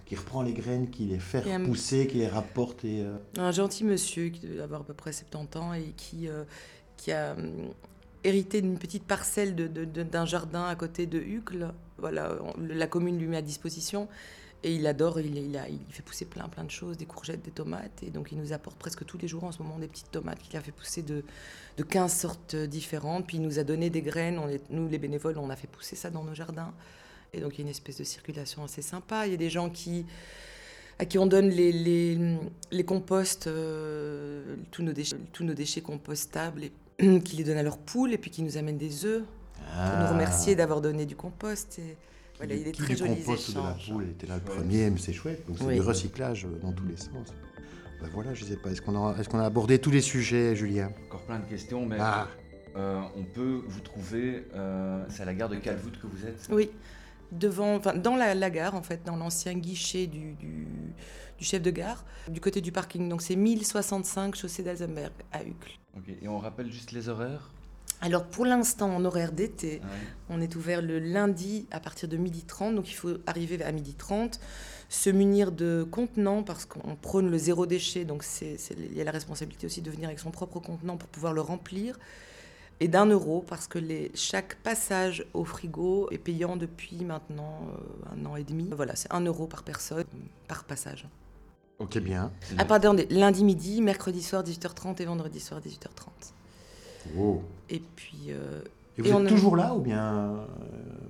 qui 0.05 0.15
reprend 0.15 0.41
les 0.41 0.53
graines, 0.53 0.89
qui 0.89 1.05
les 1.05 1.19
fait 1.19 1.49
un- 1.51 1.63
pousser, 1.65 2.07
qui 2.07 2.17
les 2.17 2.27
rapporte 2.27 2.85
et... 2.85 3.01
euh, 3.01 3.17
Un 3.37 3.51
gentil 3.51 3.83
monsieur 3.83 4.29
qui 4.29 4.41
devait 4.47 4.61
avoir 4.61 4.81
à 4.81 4.83
peu 4.83 4.93
près 4.93 5.11
70 5.13 5.57
ans 5.59 5.73
et 5.73 5.93
qui, 5.97 6.27
euh, 6.27 6.43
qui 6.97 7.11
a 7.11 7.33
hum, 7.33 7.69
hérité 8.23 8.61
d'une 8.61 8.77
petite 8.77 9.03
parcelle 9.03 9.55
de- 9.55 9.67
de- 9.67 9.85
de- 9.85 10.03
d'un 10.03 10.25
jardin 10.25 10.65
à 10.65 10.75
côté 10.75 11.05
de 11.05 11.19
Hucle. 11.19 11.71
Voilà, 11.97 12.35
on- 12.43 12.53
la 12.61 12.87
commune 12.87 13.17
lui 13.17 13.27
met 13.27 13.37
à 13.37 13.41
disposition. 13.41 14.07
Et 14.63 14.73
il 14.75 14.87
adore, 14.87 15.19
il, 15.19 15.37
il, 15.37 15.55
a, 15.57 15.69
il 15.69 15.79
fait 15.89 16.01
pousser 16.01 16.25
plein 16.25 16.47
plein 16.49 16.63
de 16.63 16.71
choses, 16.71 16.97
des 16.97 17.05
courgettes, 17.05 17.43
des 17.43 17.51
tomates. 17.51 18.01
Et 18.03 18.09
donc 18.09 18.31
il 18.31 18.37
nous 18.39 18.53
apporte 18.53 18.77
presque 18.77 19.05
tous 19.05 19.17
les 19.17 19.27
jours 19.27 19.43
en 19.43 19.51
ce 19.51 19.61
moment 19.61 19.77
des 19.77 19.87
petites 19.87 20.11
tomates 20.11 20.39
qu'il 20.39 20.57
a 20.57 20.61
fait 20.61 20.71
pousser 20.71 21.03
de, 21.03 21.23
de 21.77 21.83
15 21.83 22.11
sortes 22.11 22.55
différentes. 22.55 23.27
Puis 23.27 23.37
il 23.37 23.43
nous 23.43 23.59
a 23.59 23.63
donné 23.63 23.89
des 23.89 24.01
graines. 24.01 24.39
On 24.39 24.49
est- 24.49 24.67
nous, 24.71 24.87
les 24.89 24.97
bénévoles, 24.97 25.37
on 25.37 25.49
a 25.51 25.55
fait 25.55 25.67
pousser 25.67 25.95
ça 25.95 26.09
dans 26.09 26.23
nos 26.23 26.33
jardins. 26.33 26.73
Et 27.33 27.39
donc 27.39 27.53
il 27.53 27.57
y 27.59 27.61
a 27.61 27.63
une 27.65 27.69
espèce 27.69 27.97
de 27.97 28.03
circulation 28.03 28.63
assez 28.63 28.81
sympa. 28.81 29.27
Il 29.27 29.31
y 29.31 29.35
a 29.35 29.37
des 29.37 29.49
gens 29.51 29.69
qui, 29.69 30.05
à 30.97 31.05
qui 31.05 31.19
on 31.19 31.27
donne 31.27 31.49
les, 31.49 31.71
les, 31.71 32.17
les 32.71 32.83
composts, 32.83 33.45
euh, 33.47 34.55
tous, 34.71 34.81
nos 34.81 34.93
déchets, 34.93 35.17
tous 35.33 35.43
nos 35.43 35.53
déchets 35.53 35.81
compostables, 35.81 36.63
et 36.63 37.19
qui 37.23 37.35
les 37.35 37.43
donnent 37.43 37.57
à 37.59 37.63
leurs 37.63 37.77
poules 37.77 38.11
et 38.13 38.17
puis 38.17 38.31
qui 38.31 38.41
nous 38.41 38.57
amènent 38.57 38.79
des 38.79 39.05
œufs 39.05 39.23
pour 39.55 39.99
nous 39.99 40.07
remercier 40.07 40.55
d'avoir 40.55 40.81
donné 40.81 41.05
du 41.05 41.15
compost. 41.15 41.77
Et 41.79 41.95
voilà, 42.37 42.55
il 42.55 42.71
Qui 42.71 42.81
très 42.83 42.93
du 42.93 42.99
jolis 42.99 43.15
compost 43.23 43.51
de 43.55 43.59
la 43.61 43.71
poule 43.87 44.03
était 44.09 44.27
là 44.27 44.35
le 44.35 44.41
premier, 44.41 44.89
mais 44.89 44.99
c'est 44.99 45.13
chouette. 45.13 45.45
Donc 45.47 45.57
c'est 45.57 45.65
Oui. 45.65 45.75
du 45.75 45.81
recyclage 45.81 46.45
euh, 46.45 46.59
dans 46.61 46.71
tous 46.71 46.85
les 46.85 46.97
sens. 46.97 47.33
Ben 48.01 48.09
voilà, 48.13 48.33
je 48.33 48.45
sais 48.45 48.57
pas. 48.57 48.69
Est-ce 48.71 48.81
qu'on 48.81 48.95
a, 49.07 49.17
est-ce 49.17 49.27
qu'on 49.27 49.39
a 49.39 49.45
abordé 49.45 49.79
tous 49.79 49.89
les 49.91 50.01
sujets, 50.01 50.55
Julien? 50.55 50.91
Encore 51.07 51.23
plein 51.23 51.39
de 51.39 51.45
questions, 51.45 51.85
mais 51.85 51.97
Ah, 51.99 52.27
euh, 52.75 53.01
on 53.15 53.23
peut 53.23 53.61
vous 53.65 53.79
trouver. 53.81 54.45
euh, 54.53 55.03
c'est 55.09 55.23
à 55.23 55.25
la 55.25 55.33
gare 55.33 55.49
de 55.49 55.55
Calvoute 55.55 55.99
que 55.99 56.05
vous 56.05 56.25
êtes 56.27 56.47
Oui, 56.51 56.69
devant, 57.31 57.75
enfin, 57.77 57.95
dans 57.95 58.15
la, 58.15 58.35
la 58.35 58.49
gare, 58.51 58.75
en 58.75 58.83
fait, 58.83 59.01
dans 59.03 59.15
l'ancien 59.15 59.55
guichet 59.55 60.05
du, 60.05 60.33
du, 60.35 60.67
du 61.39 61.43
chef 61.43 61.63
de 61.63 61.71
gare, 61.71 62.05
du 62.29 62.39
côté 62.39 62.61
du 62.61 62.71
parking. 62.71 63.09
Donc 63.09 63.23
c'est 63.23 63.35
1065 63.35 64.35
chaussée 64.35 64.61
d'Alzenberg 64.61 65.11
à 65.31 65.41
Uccle. 65.43 65.79
Ok, 65.97 66.03
Et 66.21 66.27
on 66.27 66.37
rappelle 66.37 66.71
juste 66.71 66.91
les 66.91 67.09
horaires? 67.09 67.49
Alors 68.01 68.25
pour 68.25 68.45
l'instant, 68.45 68.95
en 68.95 69.03
horaire 69.05 69.31
d'été, 69.31 69.81
Ouais. 69.81 69.87
on 70.29 70.39
est 70.41 70.55
ouvert 70.55 70.81
le 70.81 70.99
lundi 70.99 71.65
à 71.71 71.79
partir 71.79 72.07
de 72.07 72.15
12h30. 72.17 72.75
Donc 72.75 72.89
il 72.89 72.93
faut 72.93 73.17
arriver 73.25 73.61
à 73.63 73.71
12h30, 73.71 74.39
se 74.89 75.09
munir 75.09 75.51
de 75.51 75.85
contenants 75.89 76.43
parce 76.43 76.65
qu'on 76.65 76.95
prône 76.95 77.29
le 77.31 77.37
zéro 77.37 77.65
déchet. 77.65 78.05
Donc 78.05 78.23
c'est, 78.23 78.57
c'est- 78.57 78.75
il 78.77 78.95
y 78.95 79.01
a 79.01 79.03
la 79.03 79.11
responsabilité 79.11 79.65
aussi 79.65 79.81
de 79.81 79.89
venir 79.89 80.07
avec 80.09 80.19
son 80.19 80.29
propre 80.31 80.59
contenant 80.59 80.95
pour 80.97 81.09
pouvoir 81.09 81.33
le 81.33 81.41
remplir. 81.41 81.97
Et 82.79 82.87
d'un 82.87 83.07
euro 83.07 83.41
parce 83.41 83.67
que 83.67 83.79
les, 83.79 84.11
chaque 84.13 84.55
passage 84.57 85.25
au 85.33 85.43
frigo 85.43 86.07
est 86.11 86.19
payant 86.19 86.55
depuis 86.57 87.03
maintenant 87.03 87.61
euh, 87.73 88.15
un 88.15 88.25
an 88.27 88.35
et 88.35 88.43
demi. 88.43 88.69
Voilà, 88.71 88.95
c'est 88.95 89.11
un 89.11 89.21
euro 89.21 89.47
par 89.47 89.63
personne, 89.63 90.05
par 90.47 90.63
passage. 90.65 91.07
ok, 91.79 91.97
bien. 91.97 92.31
Ah, 92.59 92.65
pardon, 92.65 92.95
lundi 93.09 93.43
midi, 93.43 93.81
mercredi 93.81 94.21
soir 94.21 94.43
18h30 94.43 95.01
et 95.01 95.05
vendredi 95.05 95.39
soir 95.39 95.59
18h30. 95.59 96.33
Oh. 97.17 97.41
Et 97.69 97.79
puis, 97.79 98.27
euh, 98.29 98.61
Et 98.97 99.01
vous 99.01 99.07
Et 99.07 99.11
êtes 99.11 99.15
on 99.15 99.25
a- 99.25 99.29
toujours 99.29 99.55
là 99.55 99.75
ou 99.75 99.81
bien 99.81 100.03
euh, 100.15 100.45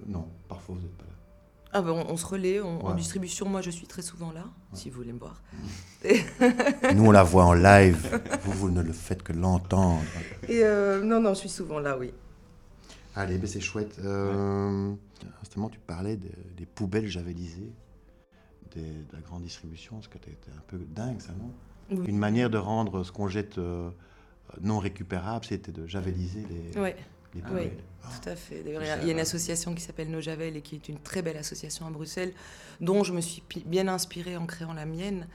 non 0.08 0.28
Parfois 0.48 0.76
vous 0.76 0.82
n'êtes 0.82 0.96
pas 0.98 1.04
là. 1.04 1.10
ah 1.74 1.82
ben, 1.82 1.92
on, 1.92 2.12
on 2.14 2.18
se 2.18 2.26
relaie 2.26 2.60
on- 2.62 2.86
en 2.86 2.94
distribution. 2.96 3.48
Moi, 3.48 3.62
je 3.62 3.70
suis 3.70 3.88
très 3.88 4.02
souvent 4.02 4.32
là, 4.32 4.46
si 4.74 4.90
vous 4.90 4.98
voulez 4.98 5.14
me 5.14 5.20
voir. 5.20 5.42
Nous, 6.96 7.06
on 7.06 7.12
la 7.12 7.24
voit 7.24 7.46
en 7.46 7.54
live. 7.54 8.22
vous, 8.44 8.52
vous 8.54 8.70
ne 8.70 8.82
le 8.82 8.94
faites 8.94 9.24
que 9.24 9.34
l'entendre. 9.34 10.02
Et 10.48 10.64
euh, 10.64 11.04
non, 11.04 11.20
non, 11.22 11.34
je 11.34 11.40
suis 11.40 11.50
souvent 11.50 11.80
là, 11.80 11.98
oui. 11.98 12.12
Allez, 13.16 13.38
ben 13.38 13.48
c'est 13.48 13.62
chouette. 13.62 13.98
Euh, 14.04 14.94
Justement, 15.42 15.70
tu 15.70 15.80
parlais 15.80 16.18
de- 16.18 16.30
des 16.56 16.66
poubelles 16.66 17.08
javelisées, 17.08 17.72
des- 18.76 18.82
de 18.82 19.14
la 19.14 19.22
grande 19.22 19.42
distribution, 19.44 19.96
parce 19.96 20.08
que 20.08 20.18
t'es 20.20 20.38
un 20.56 20.62
peu 20.68 20.78
dingue, 20.78 21.20
ça, 21.22 21.32
non? 21.40 21.52
Oui. 21.90 22.06
Une 22.08 22.18
manière 22.18 22.50
de 22.50 22.58
rendre 22.58 23.04
ce 23.04 23.12
qu'on 23.12 23.28
jette 23.28 23.58
euh, 23.58 23.90
non 24.62 24.80
récupérable, 24.80 25.46
c'était 25.46 25.72
de 25.72 25.86
javeliser 25.88 26.44
les, 26.74 26.80
Ouais, 26.80 26.96
les 27.36 27.42
Ah 27.44 27.48
poubelles. 27.50 27.78
tout 28.24 28.30
à 28.30 28.36
fait. 28.36 28.64
D'ailleurs, 28.64 28.82
il 29.02 29.08
y 29.08 29.10
a- 29.10 29.14
une 29.14 29.20
association 29.20 29.74
qui 29.76 29.82
s'appelle 29.82 30.10
Nos 30.10 30.22
Javel 30.22 30.56
et 30.58 30.62
qui 30.62 30.76
est 30.76 30.90
une 30.90 31.00
très 31.00 31.22
belle 31.22 31.38
association 31.38 31.86
à 31.86 31.90
Bruxelles, 31.90 32.34
dont 32.80 33.04
je 33.04 33.12
me 33.12 33.22
suis 33.22 33.44
bien 33.66 33.88
inspirée 33.88 34.38
en 34.38 34.46
créant 34.46 34.74
la 34.74 34.86
mienne. 34.86 35.28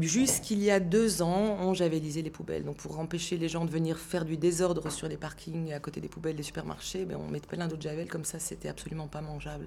Jusqu'il 0.00 0.62
y 0.62 0.70
a 0.70 0.78
deux 0.80 1.22
ans, 1.22 1.56
on 1.60 1.74
javelisait 1.74 2.22
les 2.22 2.30
poubelles. 2.30 2.64
Donc, 2.64 2.76
pour 2.76 2.98
empêcher 3.00 3.36
les 3.38 3.48
gens 3.48 3.64
de 3.64 3.70
venir 3.70 3.98
faire 3.98 4.24
du 4.24 4.36
désordre 4.36 4.90
sur 4.90 5.08
les 5.08 5.16
parkings 5.16 5.72
à 5.72 5.80
côté 5.80 6.00
des 6.00 6.08
poubelles 6.08 6.36
des 6.36 6.42
supermarchés, 6.42 7.04
ben, 7.04 7.16
on 7.20 7.28
met 7.30 7.40
plein 7.40 7.66
d'eau 7.66 7.76
de 7.76 7.82
javel, 7.82 8.06
comme 8.08 8.24
ça, 8.24 8.38
c'était 8.38 8.68
absolument 8.68 9.08
pas 9.08 9.20
mangeable. 9.22 9.66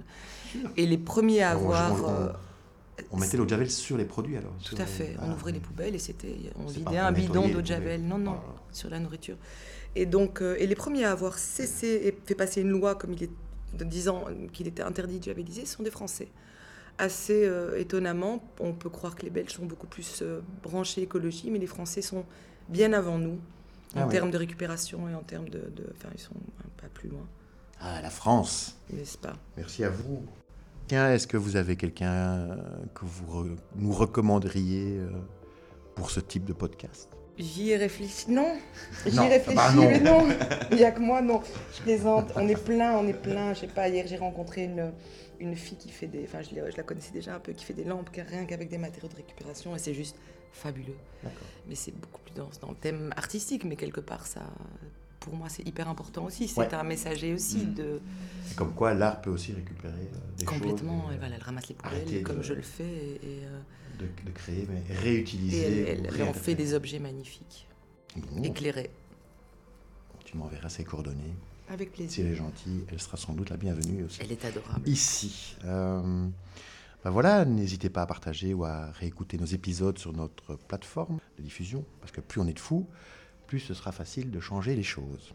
Et 0.78 0.86
les 0.86 0.98
premiers 0.98 1.42
à 1.42 1.52
avoir. 1.52 2.40
On- 3.12 3.18
mettait 3.18 3.38
l'eau 3.38 3.46
de 3.46 3.50
javel 3.50 3.70
sur 3.72 3.98
les 3.98 4.06
produits 4.06 4.38
alors 4.38 4.54
Tout 4.64 4.76
à 4.78 4.80
les- 4.80 4.86
fait. 4.86 5.16
On 5.20 5.30
Ah, 5.32 5.34
ouvrait 5.34 5.52
les 5.52 5.60
poubelles 5.60 5.96
et 5.96 6.00
c'était, 6.00 6.36
on 6.58 6.66
vidait 6.68 6.98
un 6.98 7.12
bidon 7.12 7.48
d'eau 7.50 7.62
de 7.62 7.66
javel. 7.66 8.02
Non, 8.04 8.18
non, 8.18 8.38
sur 8.72 8.90
la 8.90 9.00
nourriture. 9.00 9.38
Et 9.96 10.06
donc, 10.06 10.42
euh, 10.42 10.56
et 10.60 10.66
les 10.68 10.76
premiers 10.76 11.06
à 11.06 11.12
avoir 11.12 11.38
cessé 11.38 11.88
et 12.06 12.18
fait 12.26 12.36
passer 12.36 12.62
une 12.62 12.70
loi 12.70 12.96
comme 12.96 13.14
il 13.14 13.24
est 13.24 13.32
de 13.78 13.84
disant 13.84 14.26
qu'il 14.52 14.68
était 14.68 14.84
interdit 14.84 15.20
de 15.20 15.24
javeliser 15.24 15.66
sont 15.66 15.82
des 15.84 15.90
Français. 15.92 16.28
Assez 17.00 17.46
euh, 17.46 17.80
étonnamment, 17.80 18.44
on 18.60 18.74
peut 18.74 18.90
croire 18.90 19.16
que 19.16 19.24
les 19.24 19.32
Belges 19.32 19.50
sont 19.54 19.66
beaucoup 19.66 19.88
plus 19.88 20.22
euh, 20.22 20.42
branchés 20.62 21.02
écologie, 21.02 21.50
mais 21.50 21.58
les 21.58 21.66
Français 21.68 22.04
sont 22.04 22.24
bien 22.70 22.94
avant 22.94 23.18
nous 23.18 23.40
en 23.96 24.02
Ah 24.02 24.06
oui. 24.06 24.12
termes 24.12 24.30
de 24.30 24.38
récupération 24.38 25.10
et 25.10 25.16
en 25.16 25.24
termes 25.24 25.50
de, 25.50 25.58
de- 25.76 25.92
enfin, 25.98 26.10
ils 26.14 26.22
sont 26.22 26.36
un 26.60 26.70
pas 26.82 26.88
plus 26.94 27.10
loin, 27.10 27.26
Ah, 27.80 28.00
la 28.02 28.12
France 28.12 28.76
n'est-ce 28.92 29.18
pas? 29.18 29.34
Merci 29.58 29.84
à 29.84 29.90
vous. 29.90 30.24
Est-ce 30.96 31.28
que 31.28 31.38
vous 31.38 31.56
avez 31.56 31.76
quelqu'un 31.76 32.12
euh, 32.14 32.56
que 32.94 33.06
vous 33.06 33.26
re- 33.44 33.58
nous 33.76 33.92
recommanderiez 33.92 34.98
euh, 35.00 35.10
pour 35.96 36.10
ce 36.12 36.20
type 36.20 36.46
de 36.46 36.54
podcast? 36.54 37.10
J'y 37.38 37.72
ai 37.72 37.78
réfléchi. 37.78 38.30
Non, 38.30 38.56
j'y 39.08 39.16
Non, 39.16 39.24
ai 39.24 39.30
réfléchi, 39.30 39.56
bah 39.58 39.72
non. 39.74 39.90
mais 39.90 40.00
non. 40.00 40.28
Il 40.72 40.78
n'y 40.78 40.84
a 40.84 40.92
que 40.92 41.00
moi, 41.00 41.22
non. 41.22 41.42
Je 41.76 41.82
plaisante. 41.82 42.32
On 42.36 42.48
est 42.48 42.64
plein, 42.64 42.96
on 42.98 43.08
est 43.08 43.14
plein. 43.20 43.54
Je 43.56 43.62
sais 43.62 43.68
pas, 43.68 43.90
hier 43.90 44.06
j'ai 44.08 44.18
rencontré 44.18 44.66
une, 44.66 44.92
une 45.40 45.56
fille 45.56 45.78
qui 45.78 45.90
fait 45.90 46.06
des. 46.08 46.26
Enfin, 46.26 46.42
je, 46.44 46.50
je 46.72 46.78
la 46.78 46.84
connaissais 46.84 47.12
déjà 47.12 47.34
un 47.36 47.40
peu, 47.40 47.54
qui 47.54 47.66
fait 47.66 47.74
des 47.74 47.86
lampes, 47.86 48.10
rien 48.14 48.46
qu'avec 48.46 48.70
des 48.70 48.78
matériaux 48.78 49.08
de 49.10 49.16
récupération. 49.16 49.76
Et 49.76 49.80
c'est 49.80 49.96
juste 49.96 50.16
fabuleux. 50.52 50.96
Mais 51.68 51.74
c'est 51.76 51.92
beaucoup 52.00 52.22
plus 52.22 52.36
dans, 52.36 52.50
dans 52.62 52.70
le 52.70 52.76
thème 52.78 53.12
artistique. 53.18 53.64
Mais 53.66 53.76
quelque 53.78 54.02
part, 54.02 54.28
ça. 54.28 54.42
Pour 55.24 55.36
moi, 55.38 55.48
c'est 55.48 55.66
hyper 55.66 55.88
important 55.88 56.26
aussi. 56.26 56.50
C'est 56.50 56.60
Ouais. 56.60 56.74
un 56.74 56.84
messager 56.84 57.34
aussi 57.34 57.60
Mm. 57.66 57.74
de 57.76 58.02
Et 58.52 58.56
Comme 58.56 58.74
quoi, 58.74 58.94
l'art 58.94 59.22
peut 59.22 59.30
aussi 59.30 59.54
récupérer 59.54 59.94
euh, 59.94 60.38
des 60.38 60.44
complètement. 60.46 61.04
choses. 61.04 61.10
Elle, 61.12 61.16
et, 61.16 61.20
voilà, 61.20 61.36
elle 61.38 61.42
ramasse 61.44 61.68
les 61.70 61.76
poubelles 61.76 62.24
comme 62.24 62.38
de- 62.40 62.44
je 62.44 62.54
le 62.54 62.62
fais 62.62 62.84
et, 62.84 63.16
et, 63.16 63.46
euh, 63.46 63.60
de, 64.00 64.06
de 64.26 64.32
créer, 64.32 64.68
mais 64.70 64.84
et 64.90 64.98
réutiliser. 64.98 65.62
elle, 65.66 66.02
ou 66.02 66.06
elle- 66.08 66.16
elle 66.22 66.24
en 66.28 66.34
fait 66.34 66.56
des 66.56 66.74
objets 66.74 67.00
magnifiques, 67.00 67.68
Bon, 68.18 68.44
éclairés. 68.44 68.90
tu 70.26 70.36
m'enverras 70.38 70.68
ses 70.70 70.84
coordonnées. 70.84 71.34
Avec 71.70 71.90
Si 71.92 71.96
plaisir. 71.96 72.26
elle 72.26 72.32
est 72.34 72.36
gentille, 72.36 72.84
elle 72.92 73.00
sera 73.00 73.16
sans 73.16 73.32
doute 73.34 73.50
la 73.50 73.56
bienvenue 73.58 74.04
aussi. 74.04 74.20
Elle 74.22 74.34
est 74.34 74.44
adorable. 74.44 74.88
Ici. 74.88 75.56
Euh, 75.64 76.28
ben 77.04 77.10
voilà, 77.10 77.46
n'hésitez 77.46 77.90
pas 77.90 78.02
à 78.02 78.06
partager 78.06 78.54
ou 78.54 78.66
à 78.66 78.92
réécouter 78.92 79.38
nos 79.38 79.46
épisodes 79.46 79.98
sur 79.98 80.12
notre 80.12 80.56
plateforme 80.68 81.20
de 81.38 81.44
diffusion, 81.44 81.86
parce 82.02 82.12
que 82.12 82.20
plus 82.20 82.42
on 82.42 82.48
est 82.48 82.54
de 82.54 82.60
fous, 82.60 82.86
plus 83.54 83.60
ce 83.60 83.76
sera 83.76 83.92
facile 83.92 84.32
de 84.32 84.40
changer 84.40 84.76
les 84.76 84.82
choses. 84.82 85.32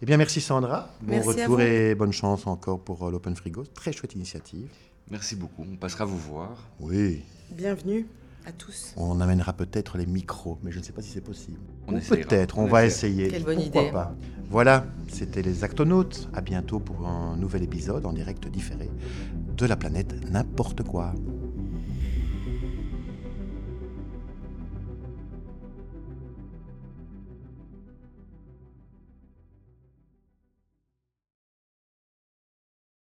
Eh 0.00 0.06
bien, 0.06 0.16
merci 0.16 0.40
Sandra. 0.40 0.88
Bon 1.02 1.10
Merci 1.12 1.42
retour 1.42 1.60
et 1.60 1.94
bonne 1.94 2.10
chance 2.14 2.46
encore 2.46 2.80
pour 2.80 3.06
euh, 3.06 3.10
l'Open 3.10 3.36
Frigo. 3.36 3.64
Très 3.74 3.92
chouette 3.92 4.14
initiative. 4.14 4.70
Merci 5.10 5.36
beaucoup. 5.36 5.66
On 5.70 5.76
passera 5.76 6.06
vous 6.06 6.16
voir. 6.16 6.56
Oui, 6.80 7.22
Bienvenue 7.50 8.06
à 8.46 8.52
tous. 8.52 8.94
on 8.96 9.20
amènera 9.20 9.52
peut-être 9.52 9.98
les 9.98 10.06
micros, 10.06 10.56
mais 10.62 10.72
je 10.72 10.78
ne 10.78 10.82
sais 10.84 10.92
pas 10.92 11.02
si 11.02 11.10
c'est 11.10 11.20
possible. 11.20 11.60
On 11.86 11.96
Ou 11.96 12.00
peut-être, 12.00 12.56
on, 12.56 12.62
On 12.62 12.66
va 12.66 12.86
essaiera. 12.86 13.12
essayer. 13.12 13.28
Quelle 13.28 13.44
bonne 13.44 13.56
Pourquoi 13.62 13.82
idée. 13.82 13.92
pas. 13.92 14.14
Voilà, 14.48 14.86
c'était 15.08 15.42
les 15.42 15.64
Actonautes. 15.64 16.30
À 16.32 16.40
bientôt 16.40 16.80
pour 16.80 17.06
un 17.06 17.36
nouvel 17.36 17.62
épisode 17.62 18.06
en 18.06 18.14
direct 18.14 18.48
différé 18.48 18.88
de 19.54 19.66
la 19.66 19.76
planète 19.76 20.14
n'importe 20.30 20.82
quoi. 20.82 21.12